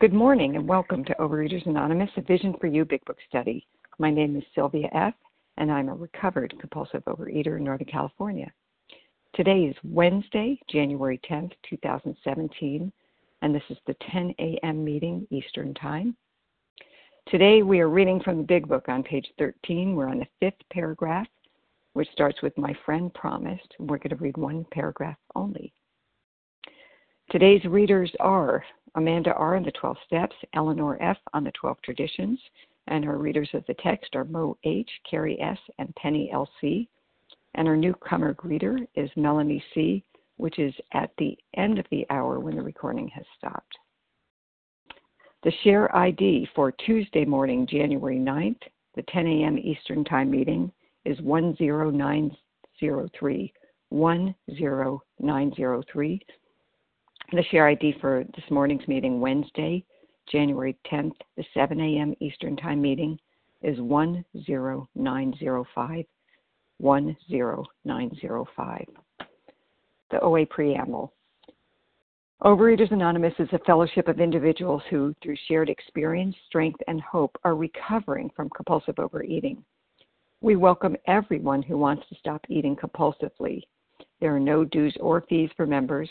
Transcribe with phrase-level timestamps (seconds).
[0.00, 3.66] Good morning and welcome to Overeaters Anonymous, a Vision for You Big Book study.
[3.98, 5.12] My name is Sylvia F.,
[5.58, 8.50] and I'm a recovered compulsive overeater in Northern California.
[9.34, 12.90] Today is Wednesday, January 10th, 2017,
[13.42, 14.82] and this is the 10 a.m.
[14.82, 16.16] meeting Eastern Time.
[17.28, 19.94] Today we are reading from the Big Book on page 13.
[19.94, 21.26] We're on the fifth paragraph,
[21.92, 23.74] which starts with My friend promised.
[23.78, 25.74] We're going to read one paragraph only.
[27.30, 28.64] Today's readers are
[28.96, 29.54] Amanda R.
[29.54, 31.16] on the 12 Steps, Eleanor F.
[31.32, 32.40] on the 12 Traditions,
[32.88, 36.88] and our readers of the text are Mo H., Carrie S., and Penny L.C.
[37.54, 40.02] And our newcomer greeter is Melanie C.,
[40.38, 43.78] which is at the end of the hour when the recording has stopped.
[45.44, 48.62] The share ID for Tuesday morning, January 9th,
[48.96, 49.56] the 10 a.m.
[49.56, 50.72] Eastern Time meeting
[51.04, 53.52] is 10903.
[53.92, 56.20] 10903.
[57.32, 59.84] The share ID for this morning's meeting, Wednesday,
[60.32, 62.12] January 10th, the 7 a.m.
[62.18, 63.16] Eastern Time meeting,
[63.62, 66.04] is 10905.
[66.82, 68.86] 10905.
[70.10, 71.12] The OA Preamble.
[72.42, 77.54] Overeaters Anonymous is a fellowship of individuals who, through shared experience, strength, and hope, are
[77.54, 79.62] recovering from compulsive overeating.
[80.40, 83.62] We welcome everyone who wants to stop eating compulsively.
[84.20, 86.10] There are no dues or fees for members.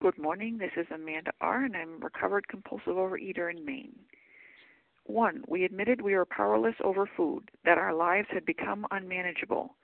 [0.00, 0.58] Good morning.
[0.58, 3.96] This is Amanda R., and I'm a recovered compulsive overeater in Maine.
[5.06, 9.74] One, we admitted we were powerless over food, that our lives had become unmanageable.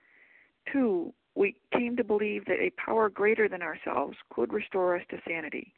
[0.72, 5.20] Two, we came to believe that a power greater than ourselves could restore us to
[5.26, 5.75] sanity.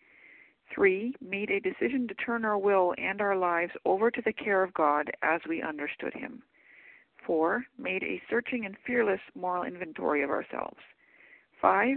[0.74, 4.62] Three, made a decision to turn our will and our lives over to the care
[4.62, 6.42] of God as we understood Him.
[7.26, 10.76] Four, made a searching and fearless moral inventory of ourselves.
[11.58, 11.97] Five,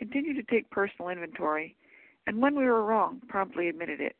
[0.00, 1.76] Continue to take personal inventory,
[2.26, 4.16] and when we were wrong, promptly admitted it.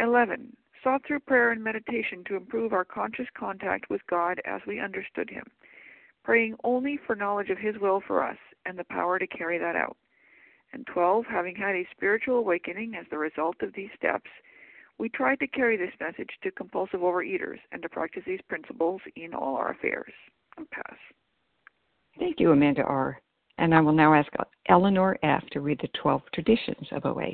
[0.00, 0.56] 11.
[0.82, 5.30] Sought through prayer and meditation to improve our conscious contact with God as we understood
[5.30, 5.44] Him,
[6.24, 8.36] praying only for knowledge of His will for us
[8.66, 9.96] and the power to carry that out.
[10.72, 11.24] And 12.
[11.30, 14.28] Having had a spiritual awakening as the result of these steps,
[14.98, 19.34] we tried to carry this message to compulsive overeaters and to practice these principles in
[19.34, 20.12] all our affairs.
[20.56, 20.96] And pass.
[22.18, 23.20] Thank you, Amanda R.
[23.60, 24.32] And I will now ask
[24.70, 25.44] Eleanor F.
[25.52, 27.32] to read the 12 traditions of OA.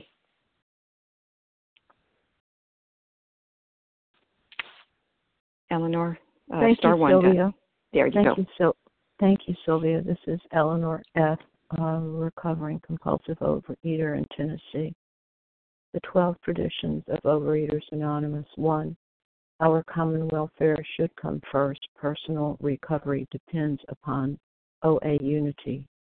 [5.70, 6.18] Eleanor,
[6.52, 7.10] uh, Thank star you, one.
[7.12, 7.54] Sylvia.
[7.92, 8.34] There you Thank go.
[8.38, 8.76] You, Sil-
[9.20, 10.02] Thank you, Sylvia.
[10.02, 11.38] This is Eleanor F.,
[11.78, 14.96] a recovering compulsive overeater in Tennessee.
[15.94, 18.46] The 12 traditions of Overeaters Anonymous.
[18.56, 18.96] 1.
[19.60, 21.86] Our common welfare should come first.
[21.94, 24.40] Personal recovery depends upon
[24.82, 25.86] OA unity.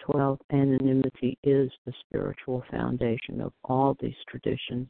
[0.00, 0.38] 12.
[0.52, 4.88] Anonymity is the spiritual foundation of all these traditions,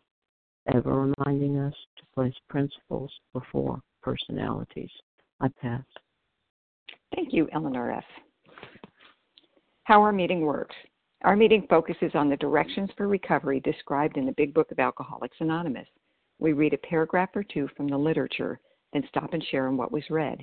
[0.75, 4.91] ever reminding us to place principles before personalities.
[5.41, 5.85] I pass.
[7.15, 8.05] Thank you, Eleanor F.
[9.85, 10.77] How our meeting works.
[11.23, 15.37] Our meeting focuses on the directions for recovery described in the Big Book of Alcoholics
[15.41, 15.89] Anonymous.
[16.39, 18.59] We read a paragraph or two from the literature,
[18.93, 20.43] then stop and share on what was read.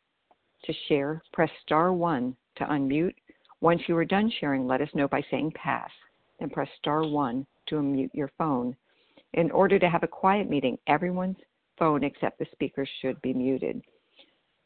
[0.65, 3.15] To share, press star 1 to unmute.
[3.61, 5.91] Once you are done sharing, let us know by saying pass,
[6.39, 8.75] and press star 1 to unmute your phone.
[9.33, 11.37] In order to have a quiet meeting, everyone's
[11.77, 13.81] phone except the speaker should be muted.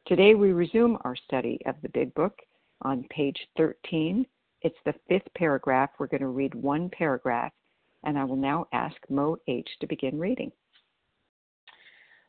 [0.06, 2.40] Today we resume our study of the Big Book
[2.82, 4.26] on page 13
[4.66, 5.92] it's the fifth paragraph.
[6.00, 7.54] We're going to read one paragraph,
[8.04, 9.70] and I will now ask Mo H.
[9.80, 10.52] to begin reading.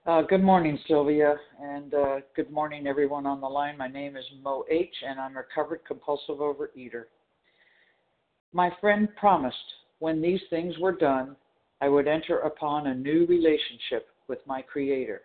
[0.07, 3.77] Uh, good morning, Sylvia, and uh, good morning, everyone on the line.
[3.77, 7.07] My name is Mo H., and I'm a recovered compulsive overeater.
[8.53, 9.57] My friend promised
[9.99, 11.35] when these things were done,
[11.81, 15.23] I would enter upon a new relationship with my Creator,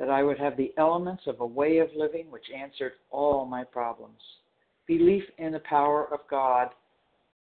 [0.00, 3.62] that I would have the elements of a way of living which answered all my
[3.62, 4.20] problems
[4.88, 6.70] belief in the power of God,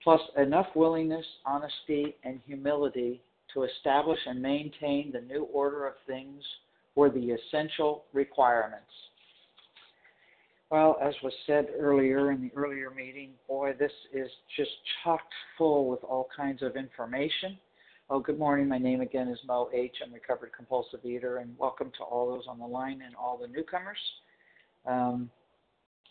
[0.05, 3.23] plus enough willingness, honesty, and humility
[3.55, 6.43] to establish and maintain the new order of things
[6.95, 8.85] were the essential requirements.
[10.71, 14.71] Well, as was said earlier in the earlier meeting, boy, this is just
[15.03, 15.21] chock
[15.57, 17.57] full with all kinds of information.
[18.11, 18.69] Oh, good morning.
[18.69, 19.97] My name again is Mo H.
[20.05, 23.47] I'm recovered compulsive eater, and welcome to all those on the line and all the
[23.47, 23.99] newcomers.
[24.85, 25.31] Um,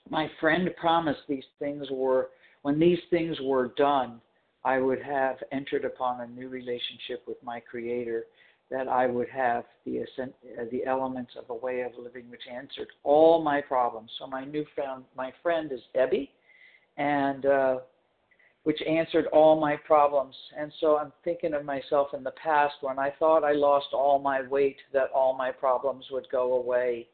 [0.09, 2.29] my friend promised these things were
[2.61, 4.21] when these things were done
[4.65, 8.25] i would have entered upon a new relationship with my creator
[8.69, 10.25] that i would have the uh,
[10.71, 14.65] the elements of a way of living which answered all my problems so my new
[14.75, 16.29] found my friend is Ebby
[16.97, 17.77] and uh
[18.63, 22.97] which answered all my problems and so i'm thinking of myself in the past when
[22.99, 27.07] i thought i lost all my weight that all my problems would go away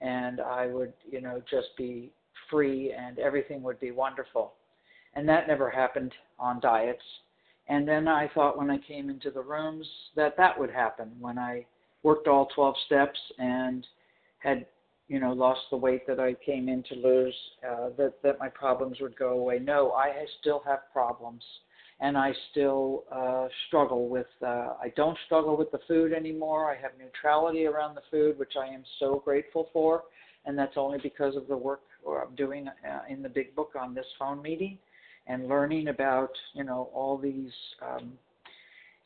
[0.00, 2.10] and i would you know just be
[2.50, 4.54] free and everything would be wonderful.
[5.18, 7.02] And that never happened on diets.
[7.66, 9.84] And then I thought when I came into the rooms
[10.14, 11.66] that that would happen when I
[12.04, 13.84] worked all 12 steps and
[14.38, 14.64] had
[15.08, 17.34] you know lost the weight that I came in to lose
[17.68, 19.58] uh, that that my problems would go away.
[19.58, 21.42] No, I still have problems
[21.98, 24.28] and I still uh, struggle with.
[24.40, 26.70] Uh, I don't struggle with the food anymore.
[26.70, 30.04] I have neutrality around the food, which I am so grateful for,
[30.46, 33.96] and that's only because of the work I'm doing uh, in the big book on
[33.96, 34.78] this phone meeting
[35.28, 38.12] and learning about you know all these um,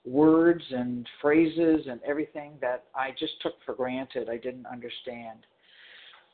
[0.04, 4.28] words and phrases and everything that I just took for granted.
[4.28, 5.40] I didn't understand.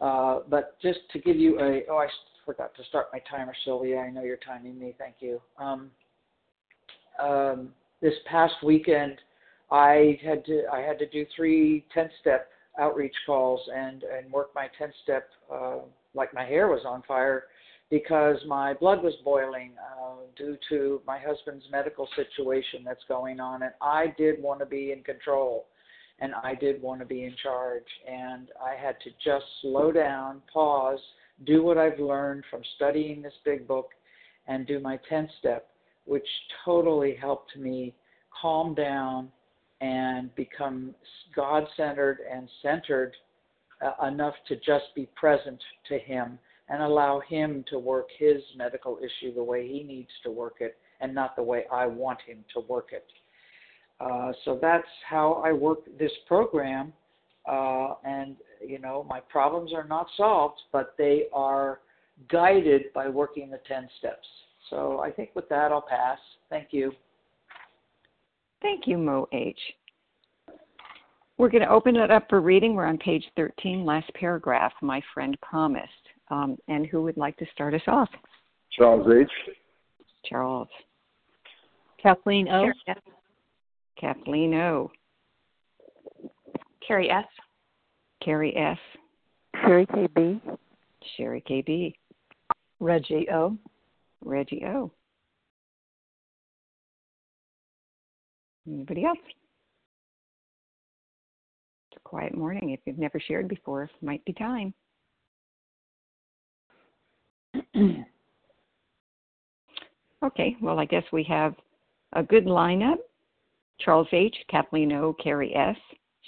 [0.01, 2.09] Uh, but just to give you a oh I
[2.47, 3.99] forgot to start my timer, Sylvia.
[3.99, 4.95] I know you're timing me.
[4.99, 5.41] Thank you.
[5.59, 5.91] Um,
[7.23, 9.19] um, this past weekend,
[9.71, 14.51] I had to I had to do three 10 step outreach calls and and work
[14.55, 15.79] my 10 step uh,
[16.15, 17.45] like my hair was on fire
[17.91, 23.63] because my blood was boiling uh, due to my husband's medical situation that's going on,
[23.63, 25.67] and I did want to be in control.
[26.21, 27.87] and I did want to be in charge.
[28.11, 30.99] And I had to just slow down, pause,
[31.47, 33.91] do what I've learned from studying this big book,
[34.49, 35.69] and do my 10 step,
[36.07, 36.27] which
[36.65, 37.95] totally helped me
[38.43, 39.31] calm down
[39.81, 40.95] and become
[41.37, 43.13] God centered and centered
[43.81, 48.99] uh, enough to just be present to Him and allow Him to work His medical
[48.99, 52.45] issue the way He needs to work it and not the way I want Him
[52.55, 53.07] to work it.
[54.01, 56.93] Uh, so that's how I work this program.
[57.47, 61.81] Uh, and, you know, my problems are not solved, but they are
[62.29, 64.27] guided by working the 10 steps.
[64.71, 66.19] So I think with that, I'll pass.
[66.51, 66.93] Thank you.
[68.61, 69.59] Thank you, Mo H.
[71.39, 72.75] We're going to open it up for reading.
[72.75, 74.73] We're on page 13, last paragraph.
[74.83, 75.93] My friend promised.
[76.31, 78.09] Um, and who would like to start us off?
[78.73, 79.29] Charles H.
[80.25, 80.69] Charles.
[82.03, 82.71] Kathleen O.
[83.99, 84.91] Kathleen O.
[86.87, 87.25] Carrie S.
[88.23, 88.79] Carrie S.
[89.63, 90.41] Sherry KB.
[91.17, 91.95] Sherry KB.
[92.81, 93.57] Reggie O.
[94.25, 94.93] Reggie O.
[98.67, 99.19] Anybody else?
[101.91, 102.71] It's a quiet morning.
[102.71, 104.75] If you've never shared before, it might be time.
[110.25, 111.55] okay, well, I guess we have
[112.15, 112.97] a good lineup
[113.81, 115.77] Charles H., Kathleen O., Carrie S.,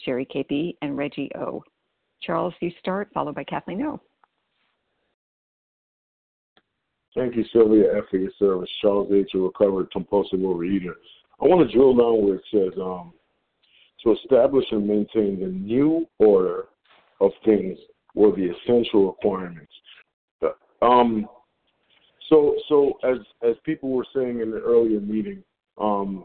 [0.05, 1.63] Sherry KB, and Reggie O.
[2.23, 4.01] Charles, you start, followed by Kathleen O.
[7.15, 8.05] Thank you, Sylvia F.
[8.11, 8.71] for your service.
[8.81, 10.95] Charles H., a recovered compulsive overeater.
[11.43, 13.13] I want to drill down where it says um,
[14.05, 16.67] to establish and maintain the new order
[17.21, 17.79] of things
[18.15, 19.73] were the essential requirements.
[20.83, 21.27] Um,
[22.31, 25.45] so, so as as people were saying in the earlier meeting,
[25.79, 26.25] um,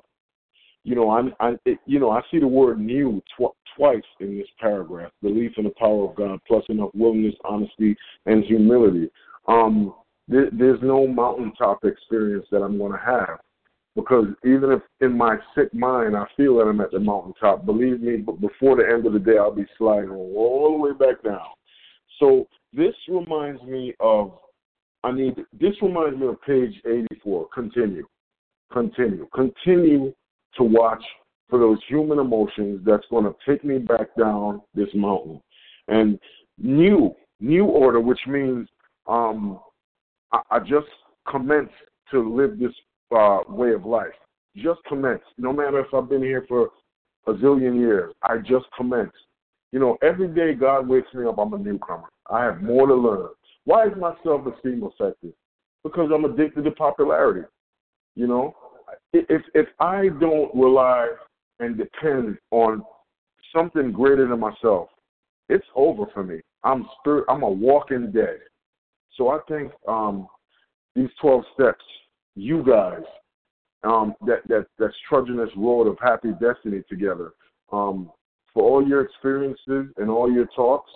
[0.84, 4.38] you know, I'm, I, it, you know, I see the word "new" tw- twice in
[4.38, 5.12] this paragraph.
[5.22, 7.98] Belief in the power of God, plus enough willingness, honesty,
[8.28, 9.10] and humility.
[9.48, 9.94] Um,
[10.28, 13.40] there, there's no mountaintop experience that I'm going to have
[13.96, 18.02] because even if in my sick mind I feel that I'm at the mountaintop, believe
[18.02, 21.24] me, but before the end of the day I'll be sliding all the way back
[21.24, 21.48] down.
[22.20, 24.38] So this reminds me of
[25.06, 27.50] I need this reminds me of page 84.
[27.54, 28.08] Continue,
[28.74, 30.12] continue, continue
[30.58, 31.04] to watch
[31.48, 35.40] for those human emotions that's going to take me back down this mountain.
[35.88, 36.18] And
[36.58, 38.68] new, new order, which means
[39.06, 39.60] um,
[40.32, 40.88] I, I just
[41.30, 41.74] commenced
[42.10, 42.74] to live this
[43.16, 44.08] uh, way of life.
[44.56, 45.22] Just commence.
[45.38, 46.70] No matter if I've been here for
[47.28, 49.14] a zillion years, I just commence.
[49.72, 52.10] You know, every day God wakes me up, I'm a newcomer.
[52.32, 53.30] I have more to learn.
[53.66, 55.34] Why is my self esteem affected?
[55.84, 57.48] Because I'm addicted to popularity.
[58.16, 58.56] You know,
[59.14, 61.10] if if I don't rely
[61.60, 62.84] and depend on
[63.56, 64.90] something greater than myself,
[65.50, 66.40] it's over for me.
[66.64, 67.26] I'm spirit.
[67.30, 68.40] I'm a walking dead.
[69.18, 70.28] So I think um,
[70.96, 71.84] these twelve steps,
[72.36, 73.04] you guys,
[73.84, 77.34] um, that that that's trudging this road of happy destiny together,
[77.72, 78.12] um,
[78.54, 80.92] for all your experiences and all your talks,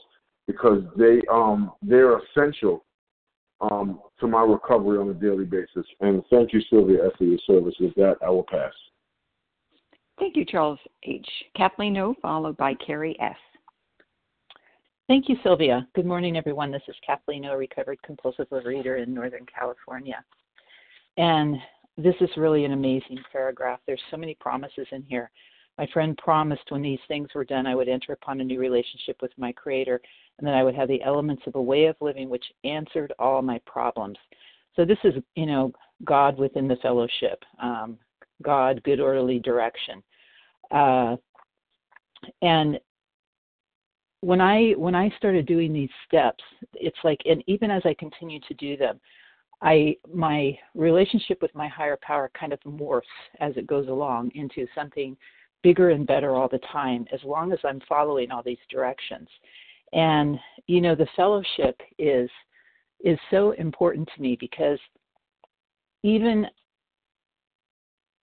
[0.50, 2.84] because they um, they're essential
[3.62, 5.86] um, to my recovery on a daily basis.
[6.00, 7.76] And thank you, Sylvia, for your service.
[7.80, 8.74] With that, I will pass.
[10.18, 11.28] Thank you, Charles H.
[11.56, 13.36] Kathleen O, followed by Carrie S.
[15.08, 15.88] Thank you, Sylvia.
[15.94, 16.72] Good morning, everyone.
[16.72, 20.24] This is Kathleen O, recovered compulsive overeater in Northern California.
[21.18, 21.58] And
[21.96, 23.82] this is really an amazing paragraph.
[23.86, 25.30] There's so many promises in here.
[25.80, 29.22] My friend promised when these things were done, I would enter upon a new relationship
[29.22, 30.02] with my Creator,
[30.38, 33.42] and that I would have the elements of a way of living which answered all
[33.42, 34.18] my problems.
[34.76, 35.72] So this is, you know,
[36.04, 37.98] God within the fellowship, um,
[38.42, 40.04] God, good orderly direction.
[40.70, 41.16] Uh,
[42.42, 42.78] and
[44.20, 46.44] when I when I started doing these steps,
[46.74, 49.00] it's like, and even as I continue to do them,
[49.62, 53.04] I my relationship with my higher power kind of morphs
[53.40, 55.16] as it goes along into something
[55.64, 59.28] bigger and better all the time as long as I'm following all these directions.
[59.94, 62.30] And you know, the fellowship is
[63.04, 64.80] is so important to me because
[66.04, 66.46] even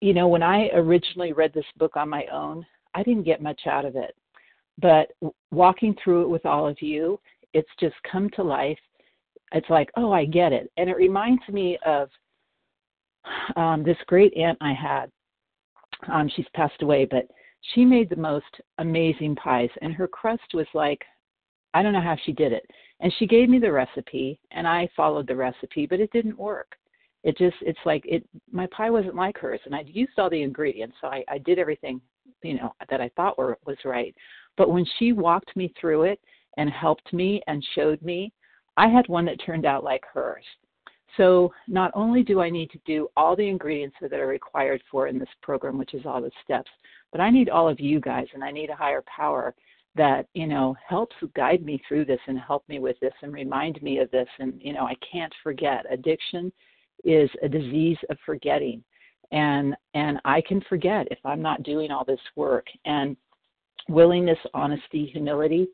[0.01, 3.63] you know, when I originally read this book on my own, I didn't get much
[3.67, 4.15] out of it.
[4.79, 5.11] But
[5.51, 7.19] walking through it with all of you,
[7.55, 8.79] it's just come to life.
[9.53, 10.71] It's like, oh, I get it.
[10.77, 12.11] And it reminds me of
[13.57, 15.11] um, this great aunt I had
[16.09, 17.27] um, she's passed away, but
[17.75, 18.45] she made the most
[18.79, 21.05] amazing pies, and her crust was like,
[21.75, 22.69] I don't know how she did it.
[23.01, 26.77] And she gave me the recipe, and I followed the recipe, but it didn't work.
[27.25, 28.27] It just, it's like it.
[28.53, 31.59] My pie wasn't like hers, and I'd used all the ingredients, so I, I did
[31.59, 32.01] everything
[32.43, 34.15] you know that I thought were was right.
[34.57, 36.21] But when she walked me through it
[36.57, 38.33] and helped me and showed me,
[38.77, 40.45] I had one that turned out like hers.
[41.17, 45.07] So not only do I need to do all the ingredients that are required for
[45.07, 46.71] in this program, which is all the steps,
[47.13, 49.55] but I need all of you guys and I need a higher power
[49.95, 53.83] that, you know, helps guide me through this and help me with this and remind
[53.83, 54.29] me of this.
[54.39, 55.87] And, you know, I can't forget.
[55.91, 56.53] Addiction
[57.05, 58.85] is a disease of forgetting.
[59.33, 62.67] And and I can forget if I'm not doing all this work.
[62.85, 63.17] And
[63.89, 65.69] willingness, honesty, humility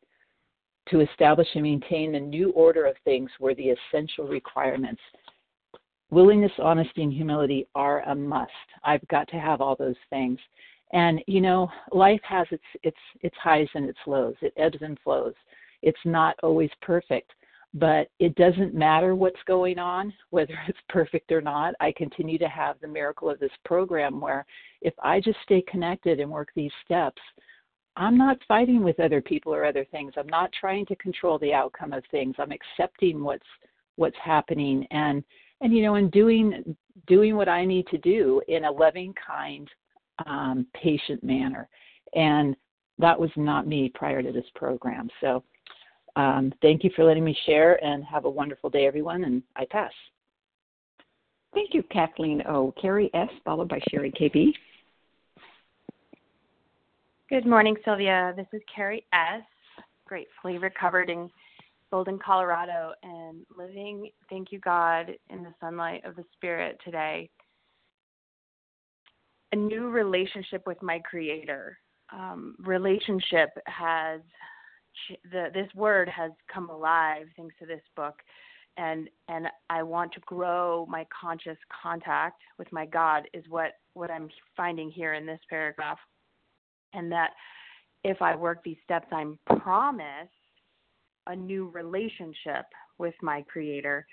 [0.89, 5.01] to establish and maintain the new order of things were the essential requirements
[6.13, 8.53] willingness, honesty, and humility are a must.
[8.85, 10.39] I've got to have all those things.
[10.93, 14.35] And you know, life has its its its highs and its lows.
[14.43, 15.35] It ebbs and flows.
[15.81, 17.33] It's not always perfect,
[17.75, 21.75] but it doesn't matter what's going on, whether it's perfect or not.
[21.81, 24.45] I continue to have the miracle of this program where
[24.83, 27.23] if I just stay connected and work these steps,
[27.97, 30.13] I'm not fighting with other people or other things.
[30.19, 32.35] I'm not trying to control the outcome of things.
[32.39, 33.47] I'm accepting what's
[33.97, 35.23] what's happening and
[35.63, 36.77] and you know in doing
[37.07, 39.69] doing what i need to do in a loving kind
[40.27, 41.69] um, patient manner.
[42.15, 42.57] And
[42.99, 45.09] that was not me prior to this program.
[45.21, 45.43] So
[46.17, 49.65] um, thank you for letting me share and have a wonderful day everyone and i
[49.71, 49.93] pass.
[51.55, 52.75] Thank you kathleen o.
[52.81, 53.29] Carrie s.
[53.45, 54.53] followed by sherry kb
[57.31, 58.35] good morning sylvia.
[58.37, 59.43] This is carrie s.
[60.07, 61.31] gratefully recovered and
[61.93, 67.29] Golden, Colorado, and living, thank you, God, in the sunlight of the Spirit today.
[69.53, 71.79] A new relationship with my Creator.
[72.11, 74.23] Um, relationship has,
[75.31, 78.15] the, this word has come alive thanks to this book.
[78.79, 84.11] And and I want to grow my conscious contact with my God is what what
[84.11, 85.99] I'm finding here in this paragraph,
[86.95, 87.33] and that
[88.03, 90.33] if I work these steps, I'm promised
[91.27, 92.67] a new relationship
[92.99, 94.07] with my creator.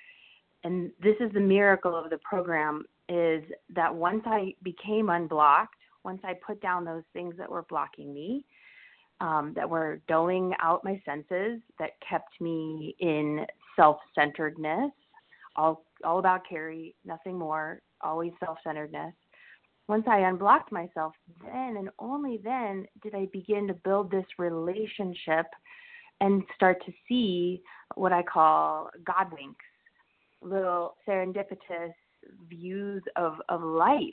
[0.63, 3.43] And this is the miracle of the program is
[3.73, 8.45] that once i became unblocked once i put down those things that were blocking me
[9.19, 13.45] um, that were dulling out my senses that kept me in
[13.75, 14.91] self-centeredness
[15.55, 19.13] all all about carrie nothing more always self-centeredness.
[19.87, 25.47] Once i unblocked myself then and only then did i begin to build this relationship
[26.21, 27.61] and start to see
[27.95, 29.65] what I call God winks,
[30.41, 31.93] little serendipitous
[32.49, 34.03] views of, of life.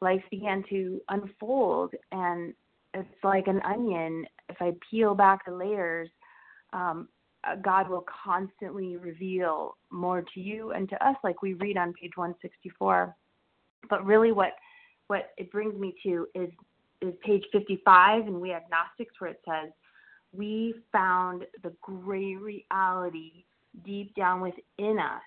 [0.00, 2.54] Life began to unfold, and
[2.94, 4.26] it's like an onion.
[4.48, 6.08] If I peel back the layers,
[6.72, 7.08] um,
[7.62, 12.12] God will constantly reveal more to you and to us, like we read on page
[12.14, 13.14] 164.
[13.88, 14.52] But really, what
[15.06, 16.50] what it brings me to is
[17.02, 19.70] is page 55 in We Agnostics, where it says,
[20.32, 23.44] we found the great reality
[23.84, 25.22] deep down within us.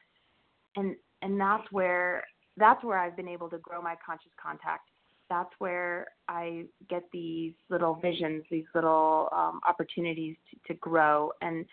[0.76, 2.24] And and that's where
[2.58, 4.90] that's where I've been able to grow my conscious contact.
[5.30, 11.32] That's where I get these little visions these little um, opportunities to, to grow.
[11.42, 11.66] And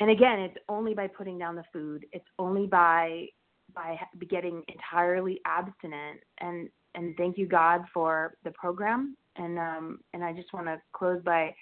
[0.00, 2.06] and again it's only by putting down the food.
[2.12, 3.26] It's only by
[3.74, 3.98] by
[4.28, 6.20] getting entirely abstinent.
[6.38, 9.16] And and thank you God for the program.
[9.36, 11.54] And um and I just want to close by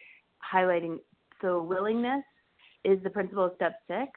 [0.53, 0.99] highlighting
[1.41, 2.25] so willingness
[2.85, 4.11] is the principle of step six,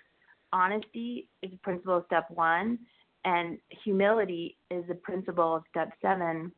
[0.54, 2.80] honesty is the principle of step one,
[3.26, 6.52] and humility is the principle of step seven.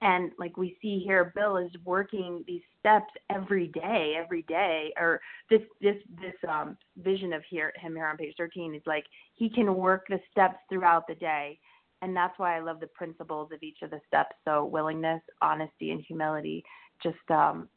[0.00, 4.92] And like we see here, Bill is working these steps every day, every day.
[4.98, 9.04] Or this this this um, vision of here him here on page 13 is like
[9.34, 11.58] he can work the steps throughout the day,
[12.02, 14.34] and that's why I love the principles of each of the steps.
[14.44, 16.64] So willingness, honesty, and humility.
[17.00, 17.68] Just um,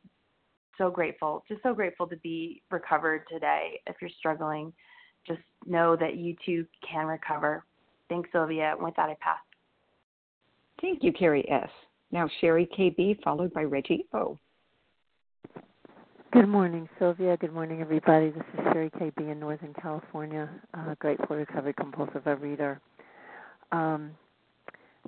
[0.77, 3.79] so grateful, just so grateful to be recovered today.
[3.87, 4.73] If you're struggling,
[5.27, 7.65] just know that you too can recover.
[8.09, 8.73] Thanks, Sylvia.
[8.73, 9.37] And with that, I pass.
[10.81, 11.69] Thank you, Carrie S.
[12.11, 14.37] Now, Sherry KB, followed by Reggie O.
[16.31, 17.37] Good morning, Sylvia.
[17.37, 18.29] Good morning, everybody.
[18.29, 22.79] This is Sherry KB in Northern California, uh, grateful recovered compulsive overeater.
[23.71, 24.11] Um,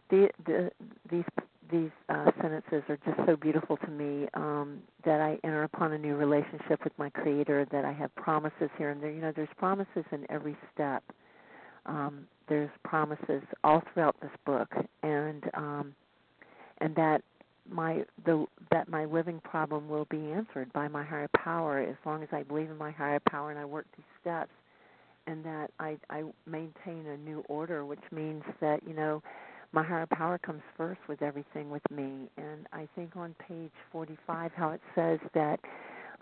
[0.10, 0.72] the, the,
[1.12, 1.26] these
[1.72, 5.98] these uh, sentences are just so beautiful to me um, that I enter upon a
[5.98, 7.68] new relationship with my Creator.
[7.72, 9.12] That I have promises here and there.
[9.12, 11.04] You know, there's promises in every step.
[11.86, 14.70] Um, there's promises all throughout this book,
[15.04, 15.96] and um,
[16.80, 17.22] and that
[17.70, 22.24] my the that my living problem will be answered by my higher power as long
[22.24, 24.52] as I believe in my higher power and I work these steps,
[25.28, 29.22] and that I I maintain a new order, which means that you know
[29.72, 32.30] my higher power comes first with everything with me.
[32.38, 35.60] And I think on page 45, how it says that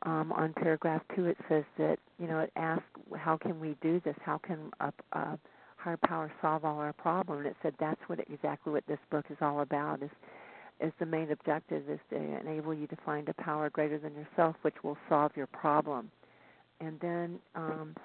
[0.04, 2.84] um, on paragraph two, it says that you know it asks,
[3.18, 4.16] how can we do this?
[4.24, 5.40] How can a, a
[5.78, 7.40] higher power solve all our problems?
[7.40, 10.04] And it said that's what exactly what this book is all about.
[10.04, 10.10] Is
[10.82, 14.56] is the main objective is to enable you to find a power greater than yourself,
[14.62, 16.12] which will solve your problem.
[16.82, 17.96] And then um,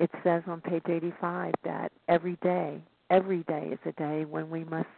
[0.00, 4.64] it says on page 85 that every day, every day is a day when we
[4.64, 4.88] must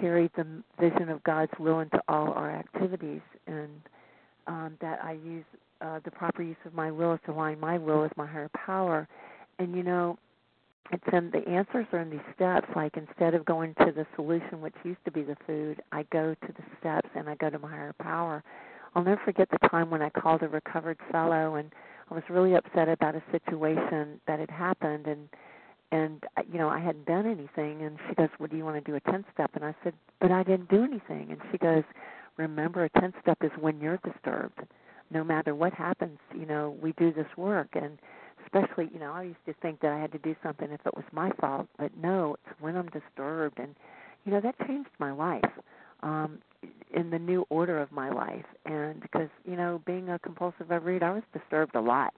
[0.00, 0.46] carry the
[0.80, 3.70] vision of God's will into all our activities, and
[4.46, 5.44] um, that I use
[5.80, 8.50] uh, the proper use of my will is to align my will with my higher
[8.54, 9.08] power.
[9.58, 10.18] And you know,
[10.92, 12.68] it's in the answers are in these steps.
[12.74, 16.34] Like instead of going to the solution, which used to be the food, I go
[16.34, 18.42] to the steps and I go to my higher power.
[18.94, 21.72] I'll never forget the time when I called a recovered fellow and
[22.10, 25.28] I was really upset about a situation that had happened and
[25.92, 28.90] and you know I hadn't done anything and she goes, "Well, do you want to
[28.90, 31.84] do a 10 step?" And I said, "But I didn't do anything." And she goes,
[32.36, 34.60] "Remember, a 10 step is when you're disturbed.
[35.10, 37.98] No matter what happens, you know, we do this work and
[38.44, 40.96] especially, you know, I used to think that I had to do something if it
[40.96, 43.76] was my fault, but no, it's when I'm disturbed and
[44.24, 45.50] you know, that changed my life.
[46.02, 46.40] Um
[46.94, 51.02] in the new order of my life and because you know being a compulsive overeater
[51.04, 52.12] i was disturbed a lot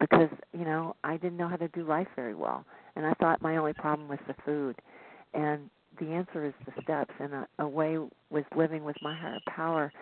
[0.00, 2.64] because you know i didn't know how to do life very well
[2.96, 4.76] and i thought my only problem was the food.
[5.34, 7.98] And the answer is the steps and a, a way
[8.30, 9.92] with living with my higher power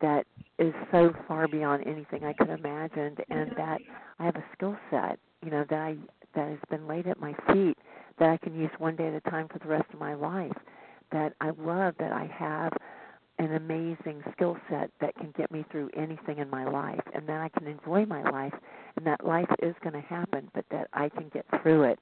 [0.00, 0.26] that
[0.58, 3.78] is so far beyond anything i could imagine and that
[4.18, 5.96] i have a skill set you know that i
[6.34, 7.76] that has been laid at my feet
[8.18, 10.56] that i can use one day at a time for the rest of my life
[11.12, 12.72] that i love that i have
[13.42, 17.40] an amazing skill set that can get me through anything in my life and then
[17.40, 18.54] I can enjoy my life
[18.96, 21.98] and that life is going to happen but that I can get through it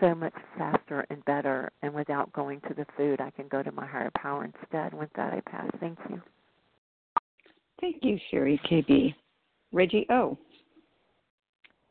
[0.00, 3.72] so much faster and better and without going to the food I can go to
[3.72, 4.94] my higher power instead.
[4.94, 5.70] With that I pass.
[5.78, 6.20] Thank you.
[7.80, 9.14] Thank you, Sherry KB.
[9.72, 10.36] Reggie O.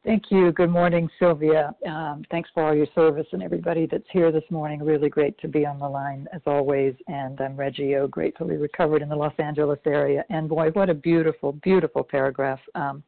[0.06, 0.54] Thank you.
[0.54, 1.76] Good morning, Sylvia.
[1.86, 4.82] Um, thanks for all your service and everybody that's here this morning.
[4.82, 6.96] Really great to be on the line as always.
[7.08, 10.24] And I'm Reggie O, gratefully recovered in the Los Angeles area.
[10.30, 12.62] And boy, what a beautiful, beautiful paragraph.
[12.76, 13.04] Um,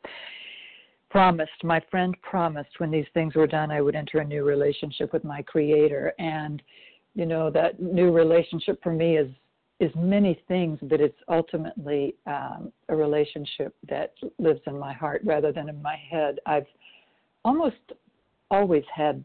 [1.10, 5.14] promised, my friend promised when these things were done, I would enter a new relationship
[5.14, 6.14] with my Creator.
[6.20, 6.62] And,
[7.16, 9.30] you know, that new relationship for me is
[9.82, 15.52] is many things, but it's ultimately um, a relationship that lives in my heart rather
[15.52, 16.38] than in my head.
[16.46, 16.68] I've
[17.44, 17.78] almost
[18.50, 19.24] always had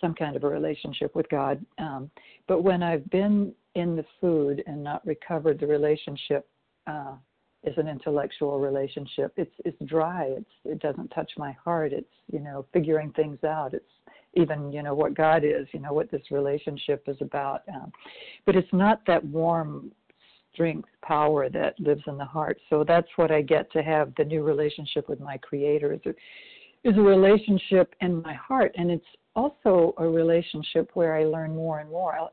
[0.00, 1.64] some kind of a relationship with God.
[1.78, 2.10] Um,
[2.46, 6.46] but when I've been in the food and not recovered, the relationship
[6.86, 7.14] uh,
[7.64, 9.32] is an intellectual relationship.
[9.36, 10.24] It's it's dry.
[10.24, 11.92] It's it doesn't touch my heart.
[11.92, 13.74] It's you know figuring things out.
[13.74, 13.84] It's
[14.34, 15.66] even you know what God is.
[15.72, 17.62] You know what this relationship is about.
[17.72, 17.92] Um,
[18.44, 19.92] but it's not that warm
[20.52, 22.58] strength, power that lives in the heart.
[22.70, 25.94] So that's what I get to have the new relationship with my Creator.
[25.94, 26.14] Is
[26.84, 31.80] is a relationship in my heart, and it's also a relationship where I learn more
[31.80, 32.14] and more.
[32.14, 32.26] I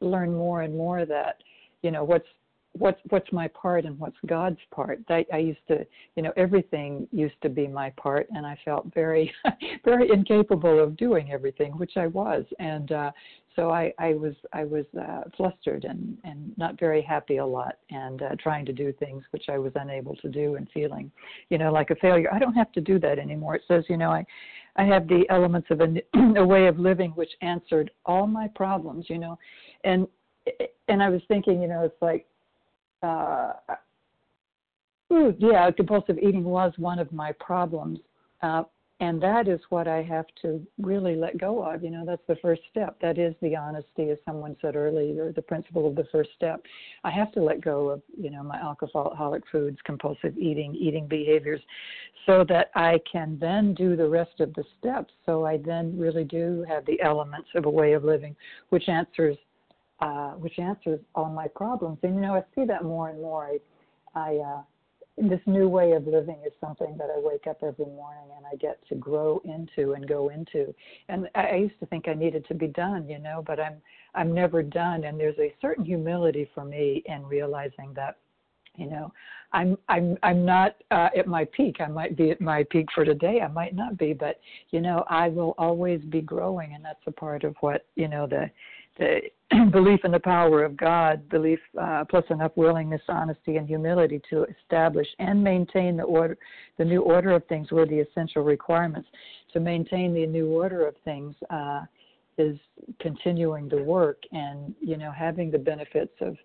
[0.00, 1.36] learn more and more that
[1.82, 2.26] you know what's
[2.72, 5.00] what's what's my part and what's God's part.
[5.08, 8.92] I, I used to, you know, everything used to be my part, and I felt
[8.94, 9.32] very,
[9.84, 13.10] very incapable of doing everything, which I was, and uh,
[13.58, 17.74] so I, I was I was uh, flustered and and not very happy a lot,
[17.90, 21.10] and uh, trying to do things which I was unable to do, and feeling,
[21.50, 22.32] you know, like a failure.
[22.32, 23.56] I don't have to do that anymore.
[23.56, 24.24] It says, you know, I.
[24.76, 25.88] I have the elements of a,
[26.38, 29.36] a way of living which answered all my problems, you know,
[29.82, 30.06] and
[30.86, 32.26] and I was thinking, you know, it's like
[33.02, 33.54] uh,
[35.08, 37.98] food, yeah, compulsive eating was one of my problems.
[38.40, 38.62] Uh,
[39.00, 41.84] and that is what I have to really let go of.
[41.84, 42.98] You know, that's the first step.
[43.00, 46.62] That is the honesty, as someone said earlier, the principle of the first step.
[47.04, 51.06] I have to let go of, you know, my alcohol, alcoholic foods, compulsive eating, eating
[51.06, 51.60] behaviors,
[52.26, 55.14] so that I can then do the rest of the steps.
[55.24, 58.34] So I then really do have the elements of a way of living,
[58.70, 59.36] which answers
[60.00, 61.98] uh, which answers all my problems.
[62.02, 63.50] And you know, I see that more and more.
[64.14, 64.62] I, I uh,
[65.20, 68.56] this new way of living is something that I wake up every morning and I
[68.56, 70.74] get to grow into and go into.
[71.08, 73.80] And I, used to think I needed to be done, you know, but I'm
[74.14, 75.04] I'm never done.
[75.04, 78.16] And there's a certain humility for me in realizing that
[78.76, 79.12] you know
[79.52, 83.04] i'm i'm i'm not uh, at my peak i might be at my peak for
[83.04, 84.38] today i might not be but
[84.70, 88.26] you know i will always be growing and that's a part of what you know
[88.26, 88.48] the
[88.98, 89.20] the
[89.72, 94.44] belief in the power of God, belief uh, plus enough willingness, honesty, and humility to
[94.44, 96.36] establish and maintain the order,
[96.76, 99.08] the new order of things were the essential requirements.
[99.54, 101.82] To maintain the new order of things, uh,
[102.38, 102.56] is
[103.00, 106.36] continuing the work and you know having the benefits of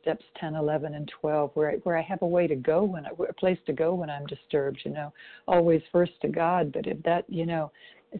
[0.00, 3.06] steps 10 11 and 12 where I, where I have a way to go when
[3.06, 5.12] I, a place to go when I'm disturbed you know
[5.48, 7.72] always first to God but if that you know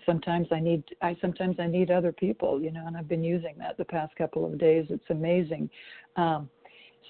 [0.04, 3.54] sometimes I need I sometimes I need other people you know and I've been using
[3.58, 5.70] that the past couple of days it's amazing
[6.16, 6.50] um,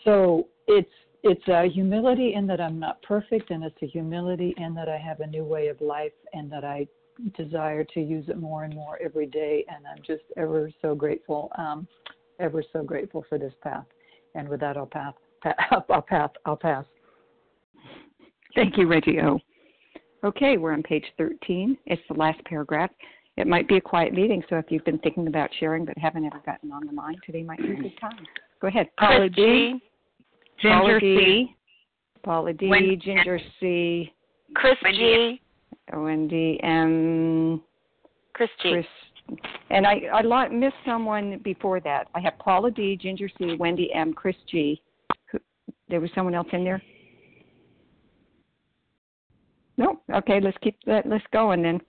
[0.05, 0.91] so it's
[1.25, 4.99] it's a humility in that I'm not perfect and it's a humility in that I
[4.99, 6.87] have a new way of life and that I
[7.37, 9.65] desire to use it more and more every day.
[9.69, 11.89] And I'm just ever so grateful, um,
[12.39, 13.85] ever so grateful for this path.
[14.35, 15.15] And with that, I'll pass.
[15.71, 16.31] I'll pass.
[16.45, 16.85] I'll pass.
[18.55, 19.39] Thank you, Reggie O.
[20.25, 21.79] Okay, we're on page 13.
[21.87, 22.91] It's the last paragraph.
[23.37, 26.25] It might be a quiet meeting, so if you've been thinking about sharing but haven't
[26.25, 28.27] ever gotten on the line, today might be a good time.
[28.61, 28.89] Go ahead.
[28.99, 29.81] Paula D.
[30.61, 31.55] Ginger C.
[32.25, 32.69] Paula D.
[33.01, 34.13] Ginger C.
[34.57, 35.41] Chris G.
[35.95, 37.63] Wendy M.
[38.33, 38.73] Chris G.
[38.73, 38.87] Chris.
[39.71, 42.09] And I I missed someone before that.
[42.17, 44.83] I have Paula D, Ginger C, Wendy M, Chris G.
[45.31, 45.39] Who,
[45.89, 46.83] there was someone else in there.
[49.79, 50.01] No.
[50.13, 51.81] Okay, let's keep that list going then.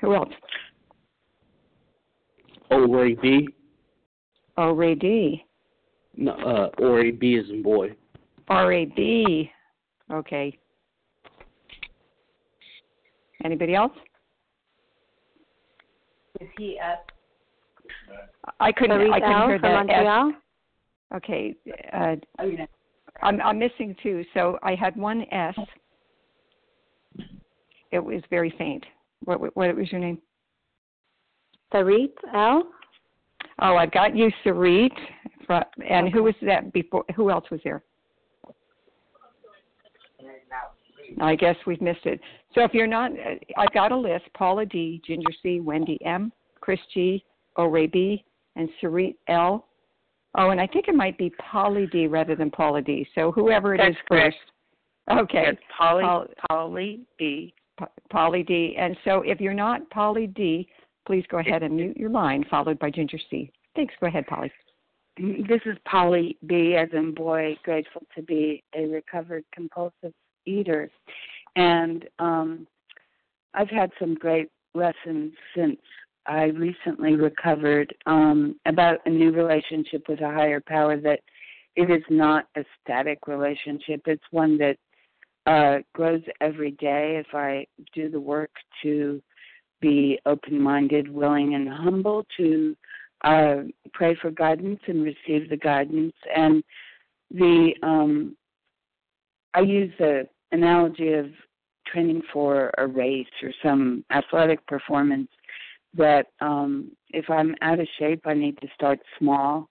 [0.00, 0.32] Who else?
[2.72, 3.48] O Ray B.
[4.56, 5.44] O Ray D.
[6.16, 7.94] No, uh, or A B is in boy.
[8.48, 9.50] R A B.
[10.10, 10.58] Okay.
[13.44, 13.92] Anybody else?
[16.40, 17.04] Is he at?
[18.60, 19.12] I couldn't.
[19.12, 19.86] I couldn't hear that.
[19.86, 20.30] Montreal?
[20.30, 21.16] S.
[21.16, 21.54] Okay.
[21.92, 22.16] Uh,
[23.22, 24.24] I'm I'm missing two.
[24.34, 25.54] So I had one S.
[27.92, 28.84] It was very faint.
[29.24, 30.18] What what, what was your name?
[31.72, 32.64] Sarit L.
[33.60, 34.90] Oh, I've got you, Sarit.
[35.88, 37.04] And who was that before?
[37.14, 37.82] Who else was there?
[41.20, 42.20] I guess we've missed it.
[42.54, 46.32] So if you're not, uh, I've got a list: Paula D, Ginger C, Wendy M,
[46.60, 47.22] Chris G,
[47.58, 48.24] O'Ray B,
[48.56, 49.66] and Sarit L.
[50.36, 53.06] Oh, and I think it might be Polly D rather than Paula D.
[53.14, 54.36] So whoever it That's is correct.
[55.08, 55.18] first.
[55.20, 55.42] Okay.
[55.48, 56.04] Yes, Polly,
[56.48, 57.52] Polly D.
[58.10, 58.76] Polly D.
[58.78, 60.68] And so if you're not Polly D,
[61.06, 63.50] please go ahead and mute your line, followed by Ginger C.
[63.74, 63.94] Thanks.
[64.00, 64.52] Go ahead, Polly.
[65.18, 70.14] This is Polly B, as in boy, grateful to be a recovered compulsive
[70.46, 70.90] eater.
[71.56, 72.66] And um,
[73.52, 75.78] I've had some great lessons since
[76.26, 81.20] I recently recovered um, about a new relationship with a higher power that
[81.76, 84.02] it is not a static relationship.
[84.06, 84.76] It's one that
[85.46, 88.50] uh, grows every day if I do the work
[88.82, 89.20] to
[89.80, 92.76] be open minded, willing, and humble to
[93.24, 93.56] uh,
[93.92, 96.14] pray for guidance and receive the guidance.
[96.34, 96.62] And
[97.30, 98.36] the um,
[99.54, 101.26] I use the analogy of
[101.86, 105.28] training for a race or some athletic performance.
[105.94, 109.68] That um, if I'm out of shape, I need to start small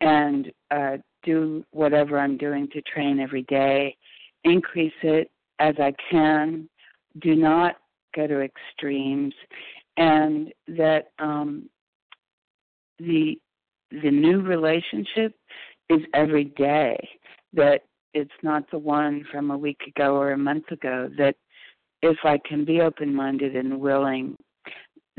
[0.00, 3.96] and uh, do whatever I'm doing to train every day.
[4.44, 6.68] Increase it as I can.
[7.20, 7.76] Do not
[8.14, 9.34] go to extremes,
[9.96, 11.68] and that um,
[12.98, 13.38] the
[13.90, 15.34] the new relationship
[15.88, 16.96] is every day.
[17.52, 17.82] That
[18.14, 21.10] it's not the one from a week ago or a month ago.
[21.18, 21.36] That
[22.02, 24.36] if I can be open minded and willing,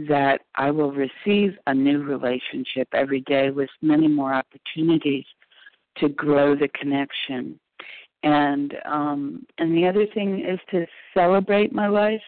[0.08, 5.26] that I will receive a new relationship every day with many more opportunities
[5.98, 7.60] to grow the connection.
[8.24, 12.22] And um, and the other thing is to celebrate my life,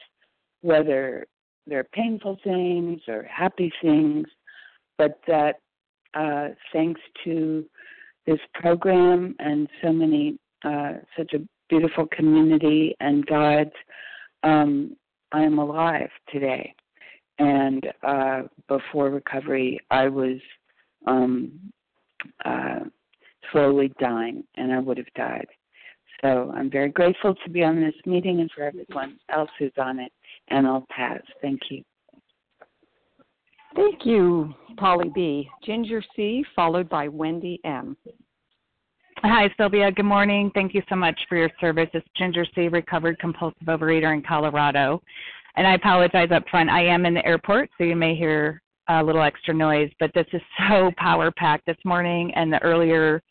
[0.61, 1.25] whether
[1.67, 4.25] they're painful things or happy things,
[4.97, 5.59] but that
[6.13, 7.65] uh, thanks to
[8.25, 13.71] this program and so many uh, such a beautiful community and guides,
[14.43, 14.95] um,
[15.31, 16.73] I am alive today.
[17.39, 20.37] And uh, before recovery, I was
[21.07, 21.51] um,
[22.45, 22.81] uh,
[23.51, 25.47] slowly dying, and I would have died.
[26.21, 29.99] So I'm very grateful to be on this meeting and for everyone else who's on
[29.99, 30.11] it.
[30.49, 31.21] And I'll pass.
[31.41, 31.83] Thank you.
[33.75, 35.49] Thank you, Polly B.
[35.63, 37.95] Ginger C, followed by Wendy M.
[39.23, 39.91] Hi, Sylvia.
[39.91, 40.51] Good morning.
[40.53, 41.87] Thank you so much for your service.
[41.93, 45.01] It's Ginger C, recovered compulsive overeater in Colorado.
[45.55, 46.69] And I apologize up front.
[46.69, 50.25] I am in the airport, so you may hear a little extra noise, but this
[50.33, 53.21] is so power packed this morning, and the earlier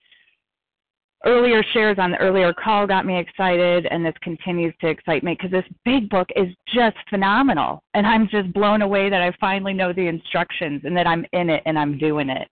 [1.24, 5.34] earlier shares on the earlier call got me excited and this continues to excite me
[5.34, 7.82] because this big book is just phenomenal.
[7.94, 11.50] And i'm just blown away that i finally know the instructions and that i'm in
[11.50, 12.48] it and i'm doing it.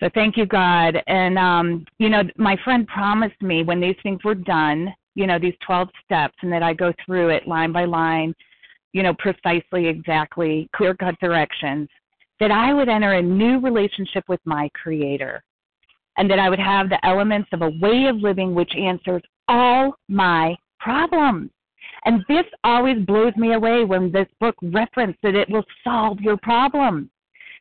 [0.00, 1.02] So thank you god.
[1.06, 5.38] And um you know my friend promised me when these things were done you know
[5.38, 8.34] these 12 steps and that i go through it line by line
[8.92, 11.88] you know precisely exactly clear cut directions
[12.38, 15.42] that I would enter a new relationship with my Creator
[16.16, 19.94] and that I would have the elements of a way of living which answers all
[20.08, 21.50] my problems.
[22.04, 26.36] And this always blows me away when this book referenced that it will solve your
[26.38, 27.08] problems.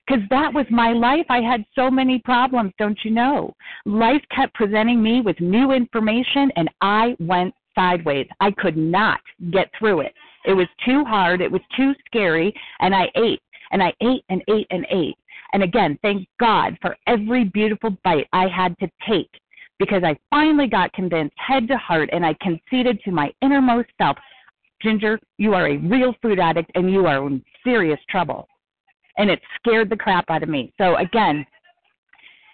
[0.05, 1.25] Because that was my life.
[1.29, 3.53] I had so many problems, don't you know?
[3.85, 8.27] Life kept presenting me with new information, and I went sideways.
[8.39, 9.19] I could not
[9.51, 10.13] get through it.
[10.45, 13.41] It was too hard, it was too scary, and I ate
[13.71, 15.17] and I ate and ate and ate.
[15.53, 19.29] And again, thank God for every beautiful bite I had to take
[19.79, 24.17] because I finally got convinced head to heart and I conceded to my innermost self
[24.81, 28.47] Ginger, you are a real food addict and you are in serious trouble.
[29.17, 30.73] And it scared the crap out of me.
[30.77, 31.45] So, again,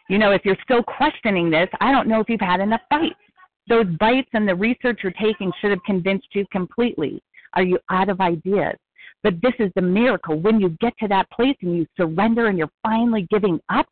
[0.09, 3.15] you know, if you're still questioning this, I don't know if you've had enough bites.
[3.67, 7.21] Those bites and the research you're taking should have convinced you completely.
[7.53, 8.75] Are you out of ideas?
[9.23, 10.39] But this is the miracle.
[10.39, 13.87] When you get to that place and you surrender and you're finally giving up,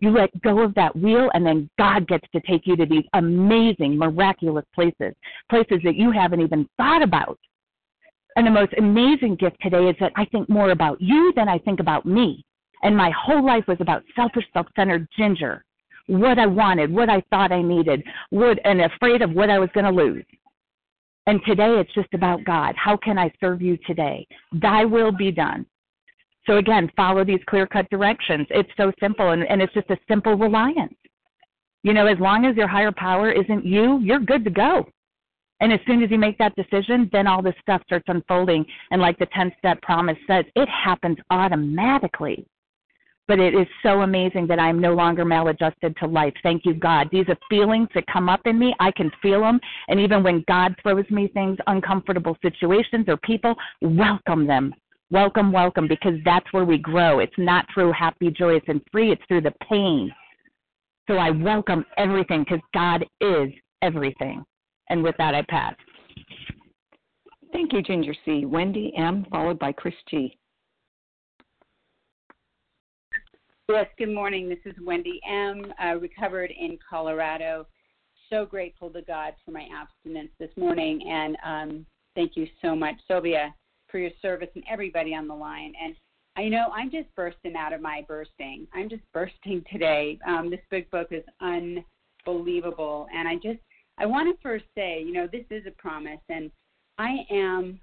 [0.00, 3.04] you let go of that wheel, and then God gets to take you to these
[3.14, 5.14] amazing, miraculous places,
[5.48, 7.38] places that you haven't even thought about.
[8.36, 11.58] And the most amazing gift today is that I think more about you than I
[11.58, 12.44] think about me.
[12.82, 15.64] And my whole life was about selfish, self centered ginger
[16.06, 19.70] what I wanted, what I thought I needed, what, and afraid of what I was
[19.74, 20.24] going to lose.
[21.26, 22.74] And today it's just about God.
[22.76, 24.26] How can I serve you today?
[24.52, 25.66] Thy will be done.
[26.46, 28.46] So again, follow these clear cut directions.
[28.50, 30.94] It's so simple and, and it's just a simple reliance.
[31.82, 34.86] You know, as long as your higher power isn't you, you're good to go.
[35.60, 38.66] And as soon as you make that decision, then all this stuff starts unfolding.
[38.90, 42.46] And like the 10 step promise says, it happens automatically.
[43.26, 46.34] But it is so amazing that I'm no longer maladjusted to life.
[46.42, 47.08] Thank you, God.
[47.10, 48.74] These are feelings that come up in me.
[48.80, 49.58] I can feel them.
[49.88, 54.74] And even when God throws me things, uncomfortable situations or people, welcome them.
[55.10, 57.20] Welcome, welcome, because that's where we grow.
[57.20, 60.12] It's not through happy, joyous, and free, it's through the pain.
[61.06, 63.50] So I welcome everything because God is
[63.82, 64.44] everything.
[64.90, 65.74] And with that, I pass.
[67.52, 68.44] Thank you, Ginger C.
[68.44, 70.36] Wendy M., followed by Chris G.
[73.70, 74.46] Yes, good morning.
[74.50, 77.66] This is Wendy M., uh, recovered in Colorado.
[78.28, 81.00] So grateful to God for my abstinence this morning.
[81.08, 83.54] And um, thank you so much, Sylvia,
[83.88, 85.72] for your service and everybody on the line.
[85.82, 85.96] And
[86.36, 88.66] I know I'm just bursting out of my bursting.
[88.74, 90.18] I'm just bursting today.
[90.26, 93.06] Um, this big book is unbelievable.
[93.16, 93.60] And I just,
[93.96, 96.20] I want to first say, you know, this is a promise.
[96.28, 96.50] And
[96.98, 97.80] I am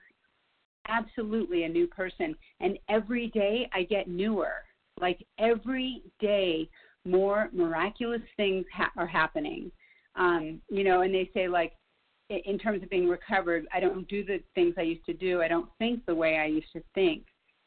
[0.88, 2.36] absolutely a new person.
[2.60, 4.58] And every day I get newer
[5.00, 6.70] like every day,
[7.06, 9.72] more miraculous things ha- are happening.
[10.16, 11.74] Um, you know, and they say like,
[12.30, 15.42] in terms of being recovered, I don't do the things I used to do.
[15.42, 17.24] I don't think the way I used to think.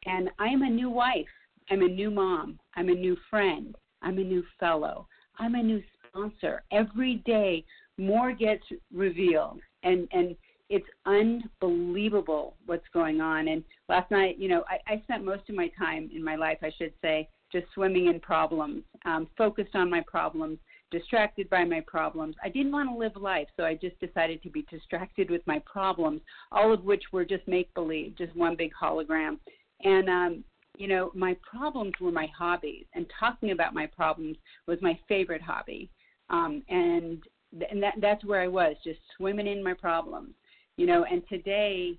[0.07, 1.27] And I'm a new wife.
[1.71, 2.59] I'm a new mom.
[2.75, 3.75] I'm a new friend.
[4.03, 5.07] I'm a new fellow.
[5.39, 6.63] I'm a new sponsor.
[6.73, 7.65] Every day,
[7.99, 9.61] more gets revealed.
[9.83, 10.35] And and
[10.71, 13.49] it's unbelievable what's going on.
[13.49, 16.59] And last night, you know, I, I spent most of my time in my life,
[16.63, 20.59] I should say, just swimming in problems, um, focused on my problems,
[20.91, 22.35] distracted by my problems.
[22.43, 25.61] I didn't want to live life, so I just decided to be distracted with my
[25.61, 29.39] problems, all of which were just make believe, just one big hologram.
[29.83, 30.45] And um,
[30.77, 35.43] you know, my problems were my hobbies, and talking about my problems was my favorite
[35.43, 35.91] hobby.
[36.31, 37.23] Um, and
[37.71, 40.35] and that that's where I was, just swimming in my problems
[40.77, 41.97] you know and today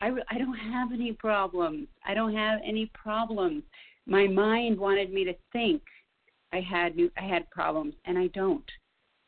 [0.00, 1.88] i i don't have any problems.
[2.06, 3.62] I don't have any problems.
[4.06, 5.82] My mind wanted me to think
[6.52, 8.68] i had new i had problems and i don't.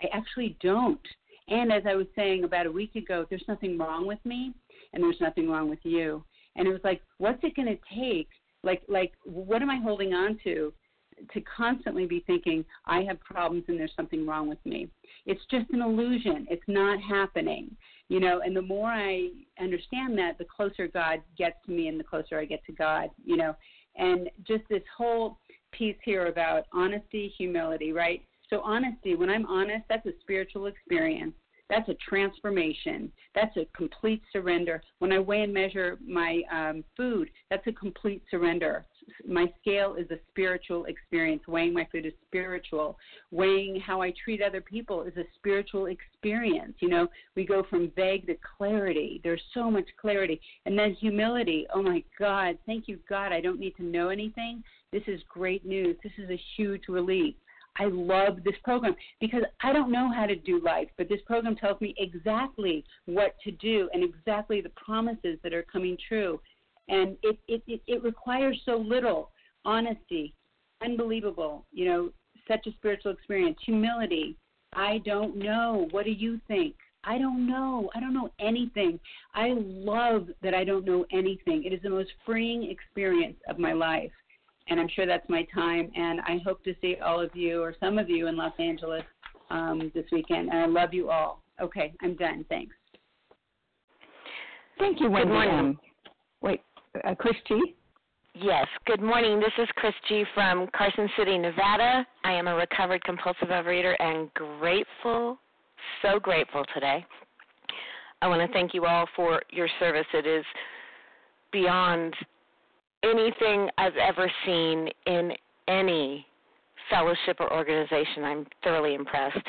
[0.02, 1.06] I actually don't.
[1.48, 4.52] And as i was saying about a week ago there's nothing wrong with me
[4.92, 6.24] and there's nothing wrong with you.
[6.56, 8.28] And it was like what's it going to take?
[8.62, 10.72] Like like what am i holding on to
[11.34, 14.88] to constantly be thinking i have problems and there's something wrong with me.
[15.26, 16.46] It's just an illusion.
[16.48, 17.76] It's not happening
[18.10, 21.98] you know and the more i understand that the closer god gets to me and
[21.98, 23.56] the closer i get to god you know.
[23.96, 25.38] And just this whole
[25.72, 28.22] piece here about honesty humility right?
[28.50, 31.34] So honesty when i'm honest that's a spiritual experience.
[31.70, 33.12] That's a transformation.
[33.36, 34.82] That's a complete surrender.
[34.98, 38.86] When i weigh and measure my um, food that's a complete surrender
[39.26, 41.42] my scale is a spiritual experience.
[41.46, 42.98] Weighing my food is spiritual.
[43.30, 46.74] Weighing how I treat other people is a spiritual experience.
[46.80, 49.20] You know, we go from vague to clarity.
[49.22, 50.40] There's so much clarity.
[50.66, 51.66] And then humility.
[51.74, 53.32] Oh my God, thank you, God.
[53.32, 54.62] I don't need to know anything.
[54.92, 55.96] This is great news.
[56.02, 57.34] This is a huge relief.
[57.78, 61.56] I love this program because I don't know how to do life, but this program
[61.56, 66.40] tells me exactly what to do and exactly the promises that are coming true
[66.90, 69.30] and it, it, it, it requires so little.
[69.64, 70.34] honesty,
[70.82, 71.64] unbelievable.
[71.72, 72.10] You know,
[72.48, 73.58] such a spiritual experience.
[73.64, 74.36] Humility.
[74.72, 75.88] I don't know.
[75.90, 76.74] What do you think?
[77.04, 77.90] I don't know.
[77.94, 79.00] I don't know anything.
[79.34, 81.64] I love that I don't know anything.
[81.64, 84.12] It is the most freeing experience of my life.
[84.68, 85.90] And I'm sure that's my time.
[85.96, 89.02] And I hope to see all of you or some of you in Los Angeles
[89.50, 90.50] um, this weekend.
[90.50, 91.42] And I love you all.
[91.60, 92.44] Okay, I'm done.
[92.48, 92.74] Thanks.
[94.78, 95.34] Thank you, Wendy.
[95.34, 95.78] Um,
[96.40, 96.60] wait,
[97.04, 97.74] uh, Chris G.
[98.34, 98.66] Yes.
[98.86, 99.40] Good morning.
[99.40, 102.06] This is Chris G from Carson City, Nevada.
[102.24, 105.38] I am a recovered compulsive overeater and grateful,
[106.02, 107.04] so grateful today.
[108.22, 110.06] I want to thank you all for your service.
[110.14, 110.44] It is
[111.52, 112.14] beyond
[113.02, 115.32] anything I've ever seen in
[115.66, 116.26] any
[116.88, 118.24] fellowship or organization.
[118.24, 119.46] I'm thoroughly impressed.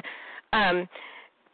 [0.53, 0.87] Um,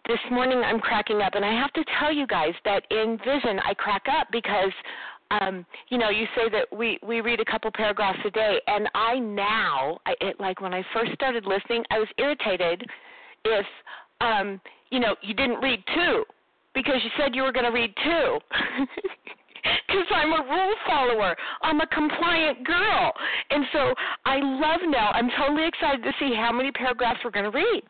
[0.07, 3.59] this morning I'm cracking up, and I have to tell you guys that in Vision
[3.65, 4.71] I crack up because
[5.31, 8.89] um, you know, you say that we we read a couple paragraphs a day, and
[8.95, 12.83] I now, I, it, like when I first started listening, I was irritated
[13.45, 13.65] if,
[14.21, 16.23] um, you know, you didn't read two
[16.73, 18.39] because you said you were going to read two.
[19.87, 21.35] Because I'm a rule follower.
[21.61, 23.11] I'm a compliant girl.
[23.49, 23.93] And so
[24.25, 25.11] I love now.
[25.11, 27.83] I'm totally excited to see how many paragraphs we're going to read.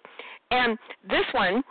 [0.50, 0.78] And
[1.08, 1.64] this one,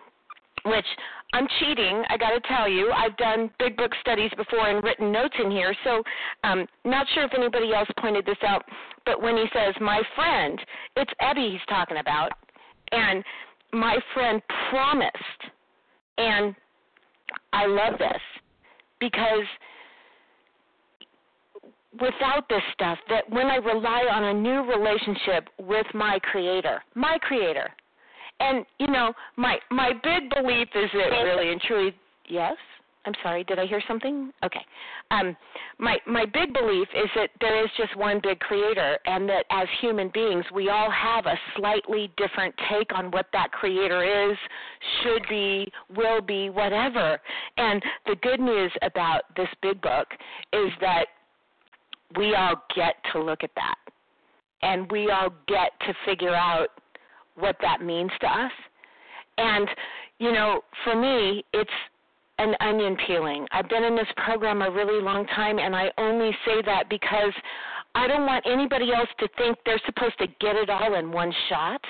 [0.66, 0.86] which
[1.32, 2.02] I'm cheating.
[2.08, 5.50] I got to tell you, I've done big book studies before and written notes in
[5.50, 5.74] here.
[5.84, 6.02] So,
[6.44, 8.64] um, not sure if anybody else pointed this out,
[9.04, 10.58] but when he says my friend,
[10.96, 12.32] it's Ebby he's talking about,
[12.92, 13.24] and
[13.72, 14.40] my friend
[14.70, 15.14] promised,
[16.18, 16.54] and
[17.52, 18.22] I love this
[19.00, 19.44] because
[22.00, 27.18] without this stuff, that when I rely on a new relationship with my creator, my
[27.22, 27.70] creator,
[28.40, 31.94] and you know, my my big belief is that really and truly,
[32.28, 32.56] yes.
[33.06, 34.32] I'm sorry, did I hear something?
[34.44, 34.60] Okay.
[35.12, 35.36] Um,
[35.78, 39.68] my my big belief is that there is just one big creator, and that as
[39.80, 44.36] human beings, we all have a slightly different take on what that creator is,
[45.02, 47.18] should be, will be, whatever.
[47.56, 50.08] And the good news about this big book
[50.52, 51.06] is that
[52.18, 53.76] we all get to look at that,
[54.62, 56.70] and we all get to figure out
[57.36, 58.52] what that means to us.
[59.38, 59.68] And,
[60.18, 61.70] you know, for me, it's
[62.38, 63.46] an onion peeling.
[63.52, 67.32] I've been in this program a really long time, and I only say that because
[67.94, 71.32] I don't want anybody else to think they're supposed to get it all in one
[71.48, 71.80] shot.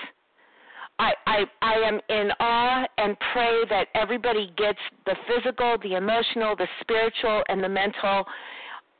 [0.99, 6.57] I, I I am in awe and pray that everybody gets the physical, the emotional,
[6.57, 8.25] the spiritual, and the mental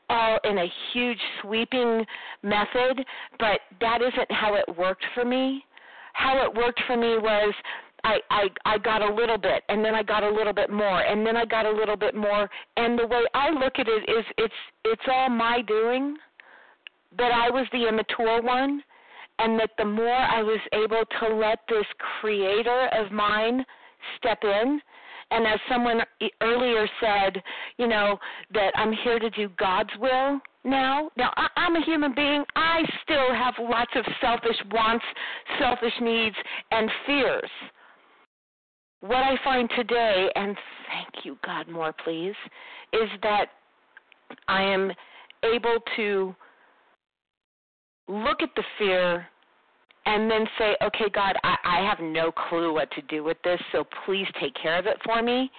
[0.09, 2.05] all in a huge sweeping
[2.43, 3.03] method,
[3.39, 5.65] but that isn't how it worked for me
[6.17, 7.53] how it worked for me was
[8.03, 11.01] I, I I got a little bit and then I got a little bit more
[11.01, 12.49] and then I got a little bit more.
[12.75, 14.53] And the way I look at it is it's
[14.83, 16.17] it's all my doing
[17.17, 18.81] that I was the immature one
[19.39, 21.85] and that the more I was able to let this
[22.19, 23.63] creator of mine
[24.17, 24.81] step in
[25.29, 26.01] and as someone
[26.41, 27.41] earlier said,
[27.77, 28.17] you know,
[28.53, 31.09] that I'm here to do God's will now.
[31.17, 32.43] Now, I, I'm a human being.
[32.55, 35.05] I still have lots of selfish wants,
[35.59, 36.35] selfish needs,
[36.71, 37.49] and fears.
[39.01, 40.55] What I find today, and
[40.91, 42.35] thank you, God, more please,
[42.93, 43.47] is that
[44.47, 44.91] I am
[45.43, 46.35] able to
[48.07, 49.27] look at the fear
[50.07, 53.59] and then say, okay, God, I, I have no clue what to do with this,
[53.73, 55.51] so please take care of it for me.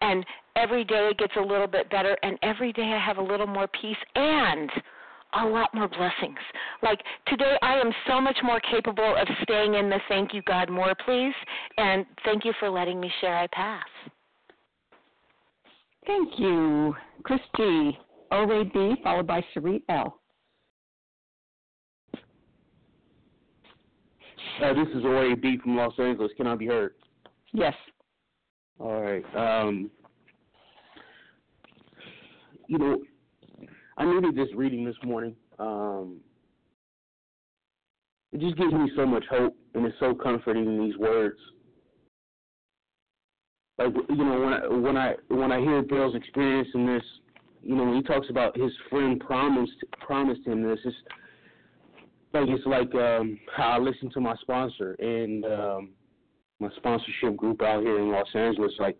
[0.00, 0.24] And
[0.54, 3.48] every day it gets a little bit better, and every day I have a little
[3.48, 4.70] more peace and
[5.42, 6.38] a lot more blessings.
[6.80, 10.70] Like today, I am so much more capable of staying in the thank you, God,
[10.70, 11.34] more, please.
[11.76, 13.36] And thank you for letting me share.
[13.36, 13.84] I pass.
[16.06, 16.94] Thank you.
[17.24, 17.98] Christy,
[18.30, 20.20] Ori B, followed by Sarit L.
[24.62, 26.32] Uh, this is Ori B from Los Angeles.
[26.36, 26.94] Can I be heard?
[27.52, 27.74] Yes.
[28.80, 29.24] All right.
[29.36, 29.88] Um,
[32.66, 32.98] you know,
[33.96, 35.36] I needed this reading this morning.
[35.60, 36.16] Um,
[38.32, 41.38] it just gives me so much hope, and it's so comforting in these words.
[43.78, 47.04] Like you know, when I when I when I hear Bill's experience in this,
[47.62, 50.96] you know, when he talks about his friend promised promised him this, it's
[52.32, 55.90] like it's like um, how I listen to my sponsor and um,
[56.60, 58.72] my sponsorship group out here in Los Angeles.
[58.78, 58.96] Like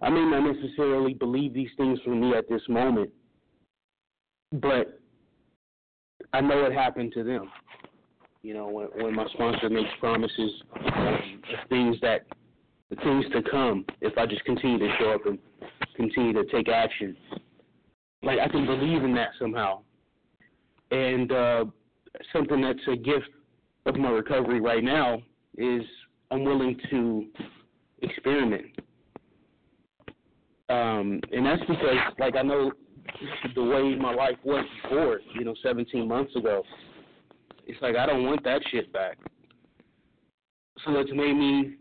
[0.00, 3.10] I may not necessarily believe these things for me at this moment,
[4.52, 4.98] but
[6.32, 7.50] I know it happened to them.
[8.42, 10.50] You know, when when my sponsor makes promises
[10.96, 12.26] um, of things that
[12.88, 15.38] the things to come if I just continue to show up and
[15.94, 17.16] continue to take action.
[18.22, 19.80] Like I can believe in that somehow.
[20.90, 21.64] And uh
[22.32, 23.28] something that's a gift
[23.86, 25.22] of my recovery right now
[25.56, 25.82] is
[26.30, 27.26] I'm willing to
[28.02, 28.66] experiment.
[30.68, 32.72] Um, and that's because, like, I know
[33.54, 36.62] the way my life was before, you know, 17 months ago.
[37.66, 39.18] It's like I don't want that shit back.
[40.84, 41.74] So it's made me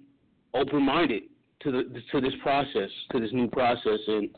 [0.54, 1.24] open-minded
[1.62, 4.30] to the to this process, to this new process, and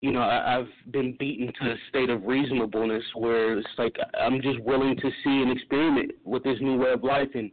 [0.00, 4.40] you know, I, I've been beaten to a state of reasonableness where it's like I'm
[4.42, 7.50] just willing to see and experiment with this new way of life, and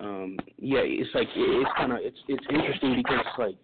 [0.00, 3.56] um, yeah, it's like it's kind of it's it's interesting because it's like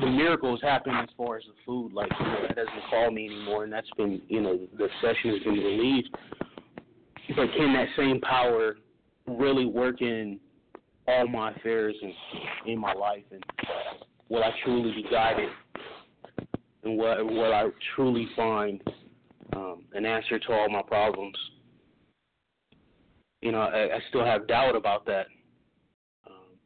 [0.00, 3.26] the miracles happen as far as the food, like you know, that doesn't call me
[3.26, 6.10] anymore, and that's been you know the session has been relieved.
[7.34, 8.76] But can that same power
[9.26, 10.38] really work in
[11.08, 12.12] all my affairs and
[12.66, 13.42] in my life, and
[14.28, 15.48] will I truly be guided
[16.82, 18.80] and what I truly find
[19.54, 21.36] um, an answer to all my problems.
[23.40, 25.26] You know, I, I still have doubt about that.
[26.26, 26.56] Um,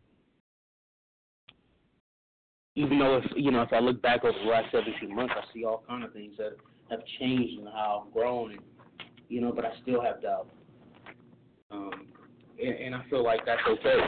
[2.74, 5.42] even though if you know if I look back over the last 17 months, I
[5.52, 6.56] see all kind of things that
[6.90, 8.60] have changed and how I've grown, and
[9.28, 10.48] you know, but I still have doubt.
[11.70, 12.06] Um,
[12.62, 13.98] and, and I feel like that's okay.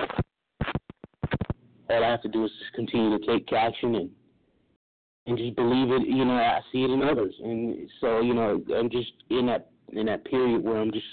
[1.90, 4.10] All I have to do is just continue to take action and
[5.28, 6.08] and just believe it.
[6.08, 9.70] You know, I see it in others, and so you know, I'm just in that
[9.92, 11.06] in that period where I'm just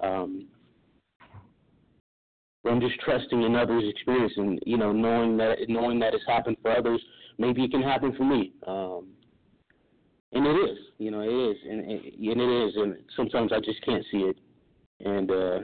[0.00, 0.46] um,
[2.62, 6.24] where I'm just trusting in others' experience, and you know, knowing that knowing that it's
[6.26, 7.02] happened for others,
[7.38, 8.52] maybe it can happen for me.
[8.66, 9.08] Um,
[10.32, 13.84] and it is, you know, it is, and, and it is, and sometimes I just
[13.84, 14.38] can't see it,
[15.04, 15.58] and uh,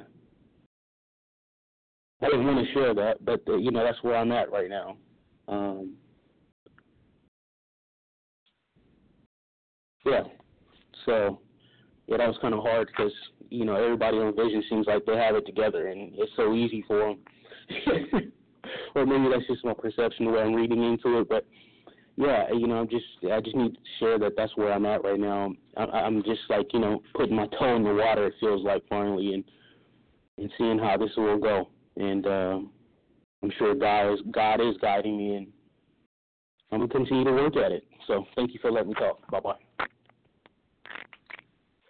[2.20, 4.68] I didn't want to share that, but uh, you know, that's where I'm at right
[4.68, 4.97] now.
[5.47, 5.95] Um,
[10.07, 10.23] Yeah.
[11.05, 11.41] So,
[12.07, 13.13] yeah, that was kind of hard because
[13.51, 16.85] you know everybody on Vision seems like they have it together, and it's so easy
[16.87, 17.19] for them.
[18.95, 21.47] or maybe that's just my perception the way I'm reading into it, but
[22.17, 25.05] yeah, you know, I'm just I just need to share that that's where I'm at
[25.05, 25.53] right now.
[25.77, 28.27] I, I'm just like you know putting my toe in the water.
[28.27, 29.45] It feels like finally, and
[30.39, 31.69] and seeing how this will go.
[31.97, 32.59] And uh,
[33.43, 35.47] I'm sure God is God is guiding me, and
[36.73, 37.85] I'm gonna continue to work at it.
[38.07, 39.31] So thank you for letting me talk.
[39.31, 39.66] Bye bye.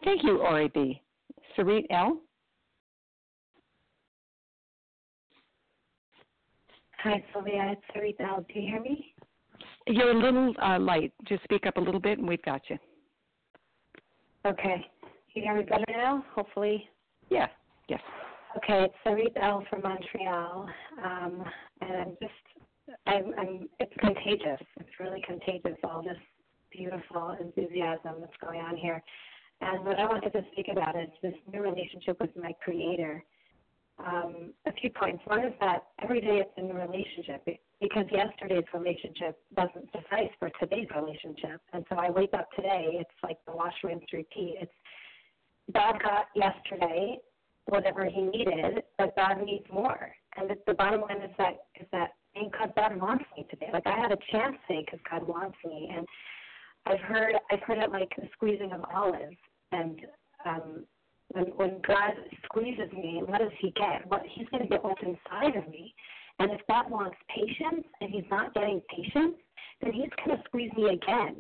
[0.07, 1.02] Thank you, Ori B.
[1.59, 2.20] Sarit L.
[7.02, 7.72] Hi, Sylvia.
[7.72, 8.46] It's Sarit L.
[8.46, 9.12] Do you hear me?
[9.88, 11.12] You're a little uh, light.
[11.24, 12.78] Just speak up a little bit, and we've got you.
[14.46, 14.86] Okay.
[15.34, 16.24] You hear me better now?
[16.36, 16.88] Hopefully.
[17.28, 17.48] Yeah.
[17.88, 18.00] Yes.
[18.59, 18.84] Okay.
[18.84, 19.64] It's Sarit L.
[19.68, 20.68] from Montreal,
[21.04, 21.44] um,
[21.80, 23.68] and I'm just, I'm, I'm.
[23.80, 24.64] It's contagious.
[24.78, 25.76] It's really contagious.
[25.82, 26.16] All this
[26.70, 29.02] beautiful enthusiasm that's going on here.
[29.61, 33.24] And what I wanted to speak about is this new relationship with my creator.
[33.98, 35.22] Um, a few points.
[35.24, 37.46] One is that every day it's a new relationship
[37.80, 41.62] because yesterday's relationship doesn't suffice for today's relationship.
[41.72, 44.57] And so I wake up today, it's like the wash, rinse, repeat.
[44.61, 44.72] It's
[45.72, 47.18] God got yesterday
[47.66, 50.14] whatever he needed, but God needs more.
[50.36, 53.70] And the, the bottom line is that is that and God, God wants me today.
[53.72, 56.07] Like I had a chance today because God wants me, and
[56.87, 59.37] I've heard I've heard it like the squeezing of olives,
[59.72, 60.01] and
[60.45, 60.84] um,
[61.28, 62.12] when when God
[62.45, 64.07] squeezes me, what does He get?
[64.09, 65.95] What He's going to get what's inside of me,
[66.39, 69.37] and if God wants patience and He's not getting patience,
[69.82, 71.37] then He's going to squeeze me again.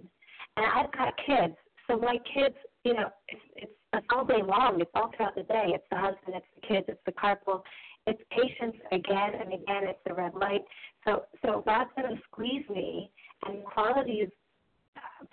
[0.56, 1.54] And I've got kids,
[1.86, 4.80] so my kids, you know, it's it's, it's all day long.
[4.80, 5.66] It's all throughout the day.
[5.74, 7.62] It's the husband, it's the kids, it's the carpool.
[8.08, 9.84] It's patience again and again.
[9.84, 10.62] It's the red light.
[11.04, 13.10] So so God's going to squeeze me,
[13.46, 14.30] and quality is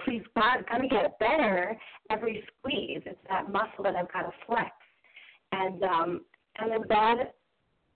[0.05, 1.77] please God, to get better
[2.09, 3.01] every squeeze.
[3.05, 4.71] It's that muscle that I've got to flex.
[5.51, 6.21] And um,
[6.59, 7.17] and then God,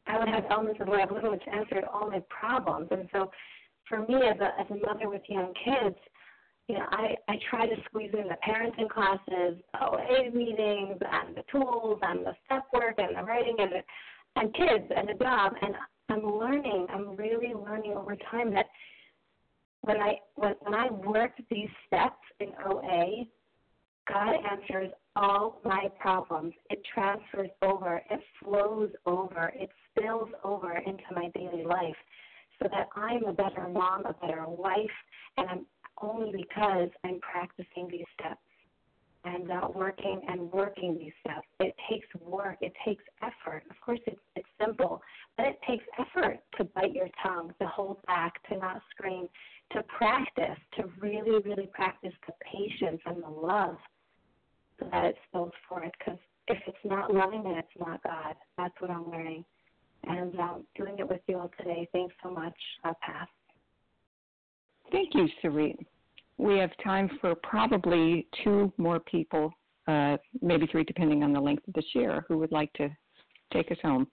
[0.08, 2.88] I would have elements of where I've literally answered all my problems.
[2.92, 3.32] And so,
[3.88, 5.96] for me as a as a mother with young kids,
[6.68, 11.44] you know, I I try to squeeze in the parenting classes, OA meetings, and the
[11.52, 13.82] tools, and the step work, and the writing, and the
[14.40, 15.54] and kids, and the job.
[15.62, 15.74] And
[16.10, 16.88] I'm learning.
[16.90, 18.68] I'm really learning over time that
[19.88, 23.26] when I when, when I work these steps in OA,
[24.08, 26.54] God answers all my problems.
[26.70, 31.96] It transfers over, it flows over, it spills over into my daily life
[32.62, 34.98] so that I'm a better mom, a better wife,
[35.38, 35.66] and I'm
[36.02, 38.42] only because I'm practicing these steps
[39.26, 41.48] and uh, working and working these steps.
[41.60, 43.64] It takes work, it takes effort.
[43.70, 45.02] Of course, it's, it's simple,
[45.38, 49.28] but it takes effort to bite your tongue, to hold back, to not scream,
[49.74, 53.78] to practice, to really, really practice the patience and the love.
[54.80, 55.92] so that it spills forth.
[56.00, 58.36] Because if it's not loving, then it's not God.
[58.58, 59.44] That's what I'm learning.
[60.04, 61.90] And um, doing it with you all today.
[61.92, 62.54] Thanks so much.
[62.84, 63.28] I'll pass.
[64.92, 65.86] Thank you, Serene.
[66.38, 69.52] We have time for probably two more people,
[69.88, 72.90] uh, maybe three, depending on the length of the share, who would like to
[73.52, 74.08] take us home.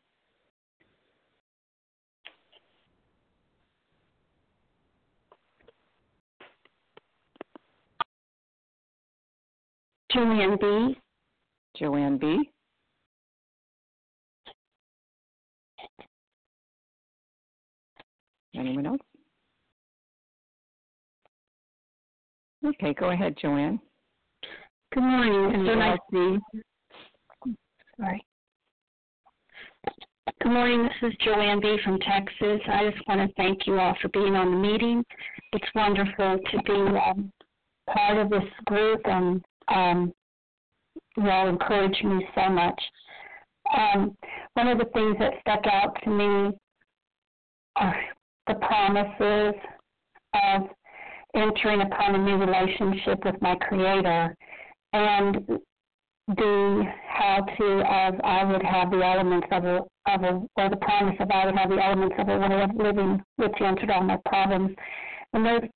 [10.14, 10.96] Joanne B.
[11.76, 12.48] Joanne B.
[18.56, 19.00] Anyone else?
[22.64, 23.80] Okay, go ahead, Joanne.
[24.92, 25.66] Good morning.
[25.66, 26.40] So nice to
[27.42, 27.52] be.
[27.98, 28.24] Sorry.
[30.40, 30.84] Good morning.
[30.84, 31.76] This is Joanne B.
[31.84, 32.60] from Texas.
[32.68, 35.04] I just want to thank you all for being on the meeting.
[35.52, 37.32] It's wonderful to be um,
[37.92, 40.12] part of this group, and um,
[41.16, 42.80] you all encourage me so much.
[43.76, 44.16] Um,
[44.54, 46.52] one of the things that stuck out to me
[47.76, 47.96] are
[48.46, 49.54] the promises
[50.34, 50.68] of
[51.34, 54.36] entering upon a new relationship with my Creator,
[54.92, 55.60] and
[56.28, 60.76] the how to of I would have the elements of a of a or the
[60.76, 64.02] promise of I would have the elements of a way of living which answered all
[64.02, 64.76] my problems.
[65.32, 65.68] And those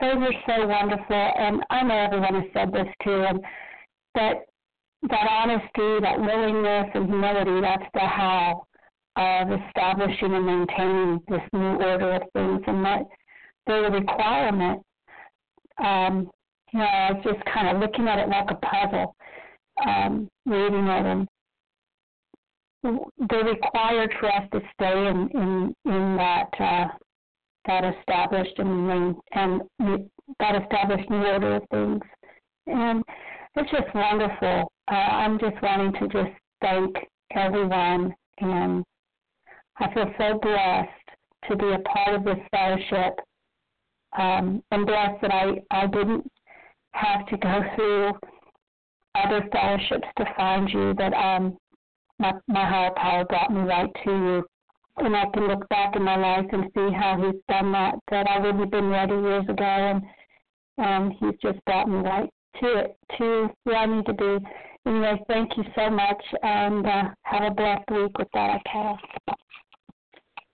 [0.00, 3.40] those are so wonderful and I know everyone has said this too and
[4.14, 4.46] that
[5.10, 8.64] that honesty, that willingness and humility, that's the how
[9.16, 13.02] of establishing and maintaining this new order of things and that
[13.66, 14.82] the requirement
[15.78, 16.30] um,
[16.72, 19.14] you know, I was just kind of looking at it like a puzzle,
[19.86, 21.06] um, reading it,
[22.82, 22.98] and
[23.30, 26.88] they're required for us to stay in in, in that uh,
[27.66, 29.62] that established and and
[30.38, 32.02] that established new order of things,
[32.66, 33.02] and
[33.56, 34.72] it's just wonderful.
[34.90, 36.96] Uh, I'm just wanting to just thank
[37.34, 38.84] everyone, and
[39.78, 40.90] I feel so blessed
[41.48, 43.18] to be a part of this fellowship
[44.16, 46.30] um, I'm blessed that I, I didn't
[46.92, 48.12] have to go through
[49.14, 51.56] other fellowships to find you, that um,
[52.18, 54.44] my, my higher power brought me right to you.
[54.96, 58.28] And I can look back in my life and see how he's done that, that
[58.28, 59.64] I wouldn't have been ready years ago.
[59.64, 60.02] And,
[60.78, 62.30] and he's just brought me right
[62.60, 64.38] to it, to where I need to be.
[64.86, 68.18] Anyway, thank you so much, and uh, have a blessed week.
[68.18, 69.36] With that, I pass.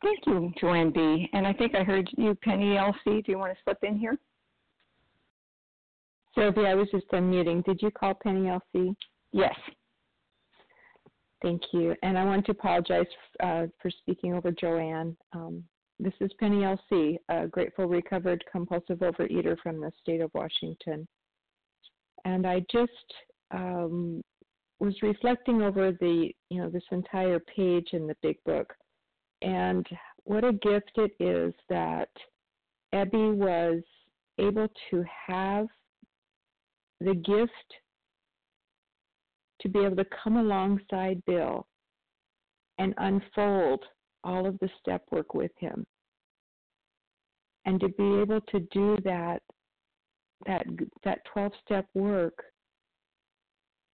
[0.03, 1.29] Thank you, Joanne B.
[1.33, 3.25] And I think I heard you, Penny LC.
[3.25, 4.17] Do you want to slip in here?
[6.35, 7.65] Sylvia, I was just unmuting.
[7.65, 8.95] Did you call Penny LC?
[9.33, 9.55] Yes.
[11.43, 11.95] Thank you.
[12.03, 13.07] And I want to apologize
[13.43, 15.17] uh, for speaking over Joanne.
[15.33, 15.65] Um,
[15.99, 21.07] this is Penny LC, a grateful recovered compulsive overeater from the state of Washington.
[22.25, 22.91] And I just
[23.51, 24.23] um,
[24.79, 28.73] was reflecting over the, you know, this entire page in the big book
[29.43, 29.87] and
[30.25, 32.09] what a gift it is that
[32.95, 33.83] Ebby was
[34.39, 35.67] able to have
[37.01, 37.53] the gift
[39.61, 41.67] to be able to come alongside Bill
[42.79, 43.85] and unfold
[44.25, 45.87] all of the step work with him.
[47.67, 49.43] And to be able to do that
[50.47, 50.65] that
[51.05, 52.43] that 12 step work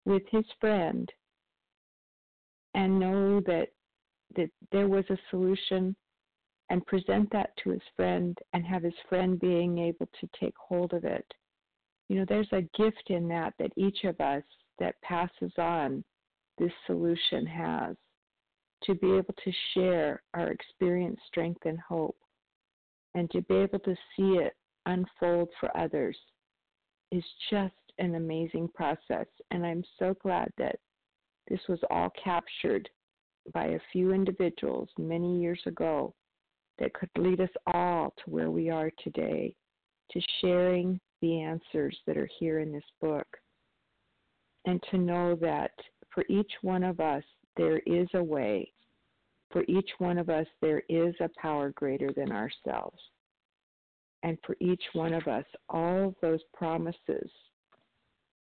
[0.05, 1.11] with his friend
[2.75, 3.69] and know that
[4.37, 5.97] that there was a solution
[6.71, 10.93] and present that to his friend and have his friend being able to take hold
[10.93, 11.27] of it.
[12.09, 14.43] You know, there's a gift in that that each of us
[14.79, 16.05] that passes on
[16.59, 17.97] this solution has
[18.85, 22.16] to be able to share our experience, strength, and hope,
[23.14, 24.55] and to be able to see it
[24.87, 26.16] unfold for others
[27.12, 29.27] is just an amazing process.
[29.51, 30.77] And I'm so glad that
[31.49, 32.89] this was all captured
[33.53, 36.14] by a few individuals many years ago
[36.79, 39.55] that could lead us all to where we are today,
[40.11, 43.27] to sharing the answers that are here in this book.
[44.67, 45.73] And to know that
[46.12, 47.23] for each one of us,
[47.57, 48.71] there is a way.
[49.51, 52.99] For each one of us, there is a power greater than ourselves.
[54.23, 57.31] And for each one of us, all of those promises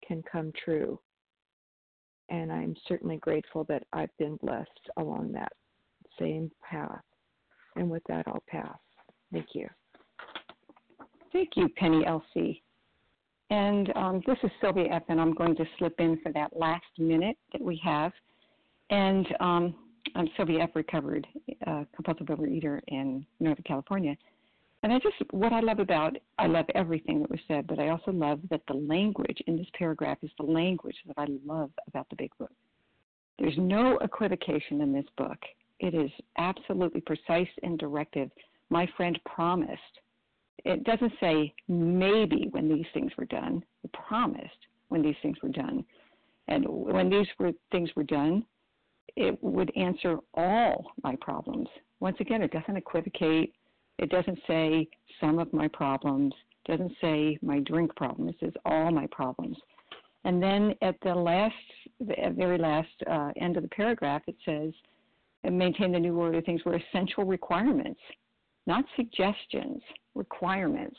[0.07, 0.99] can come true
[2.31, 5.51] and I'm certainly grateful that I've been blessed along that
[6.17, 7.03] same path.
[7.75, 8.77] And with that, I'll pass.
[9.31, 9.67] Thank you.
[11.33, 12.61] Thank you, Penny LC.
[13.51, 17.37] And um, this is Sylvia and I'm going to slip in for that last minute
[17.51, 18.13] that we have.
[18.89, 19.75] And um,
[20.15, 21.27] I'm Sylvia F., recovered
[21.67, 24.15] uh, compulsive overeater in Northern California.
[24.83, 27.89] And I just, what I love about, I love everything that was said, but I
[27.89, 32.09] also love that the language in this paragraph is the language that I love about
[32.09, 32.53] the big book.
[33.37, 35.37] There's no equivocation in this book.
[35.81, 38.31] It is absolutely precise and directive.
[38.69, 39.99] My friend promised.
[40.65, 43.63] It doesn't say maybe when these things were done.
[43.83, 45.83] It promised when these things were done.
[46.47, 48.45] And when these were, things were done,
[49.15, 51.67] it would answer all my problems.
[51.99, 53.53] Once again, it doesn't equivocate.
[53.97, 54.87] It doesn't say
[55.19, 56.33] some of my problems.
[56.65, 58.29] It doesn't say my drink problem.
[58.29, 59.57] It says all my problems.
[60.23, 61.55] And then at the last,
[61.99, 64.71] the very last uh, end of the paragraph, it says,
[65.43, 67.99] maintain the new order of things were essential requirements,
[68.67, 69.81] not suggestions,
[70.15, 70.97] requirements.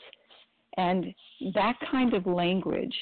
[0.77, 1.13] And
[1.53, 2.95] that kind of language,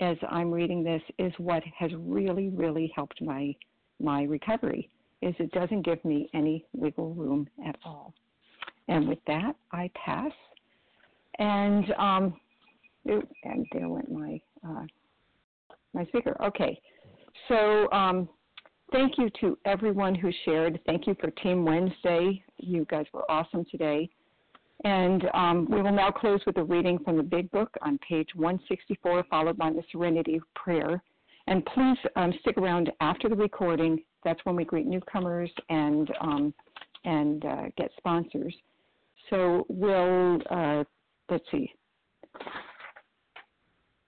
[0.00, 3.54] as I'm reading this, is what has really, really helped my
[4.02, 4.88] my recovery.
[5.20, 8.14] Is it doesn't give me any wiggle room at all.
[8.88, 10.32] And with that, I pass.
[11.38, 12.40] And um,
[13.04, 14.84] and there went my uh,
[15.92, 16.36] my speaker.
[16.42, 16.80] Okay,
[17.48, 18.28] so um,
[18.92, 20.80] thank you to everyone who shared.
[20.86, 22.42] Thank you for Team Wednesday.
[22.58, 24.08] You guys were awesome today.
[24.84, 28.28] And um, we will now close with a reading from the Big Book on page
[28.34, 31.02] 164, followed by the Serenity Prayer.
[31.46, 34.02] And please um, stick around after the recording.
[34.24, 36.54] That's when we greet newcomers and um,
[37.04, 38.54] and uh, get sponsors.
[39.30, 40.84] So we'll uh,
[41.28, 41.72] let's see.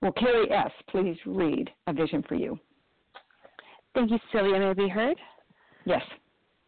[0.01, 2.59] Well, Carrie S., please read A Vision for You.
[3.95, 4.59] Thank you, Sylvia.
[4.59, 5.19] May I be heard?
[5.85, 6.03] Yes.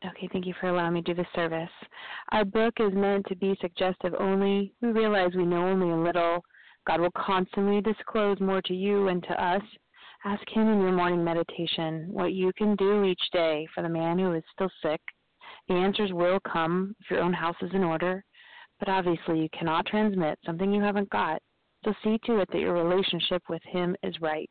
[0.07, 1.71] Okay, thank you for allowing me to do the service.
[2.33, 4.75] Our book is meant to be suggestive only.
[4.83, 6.45] We realize we know only a little.
[6.87, 9.63] God will constantly disclose more to you and to us.
[10.27, 14.19] Ask Him in your morning meditation what you can do each day for the man
[14.19, 15.01] who is still sick.
[15.69, 18.23] The answers will come if your own house is in order,
[18.79, 21.41] but obviously you cannot transmit something you haven't got.
[21.85, 24.51] So see to it that your relationship with Him is right,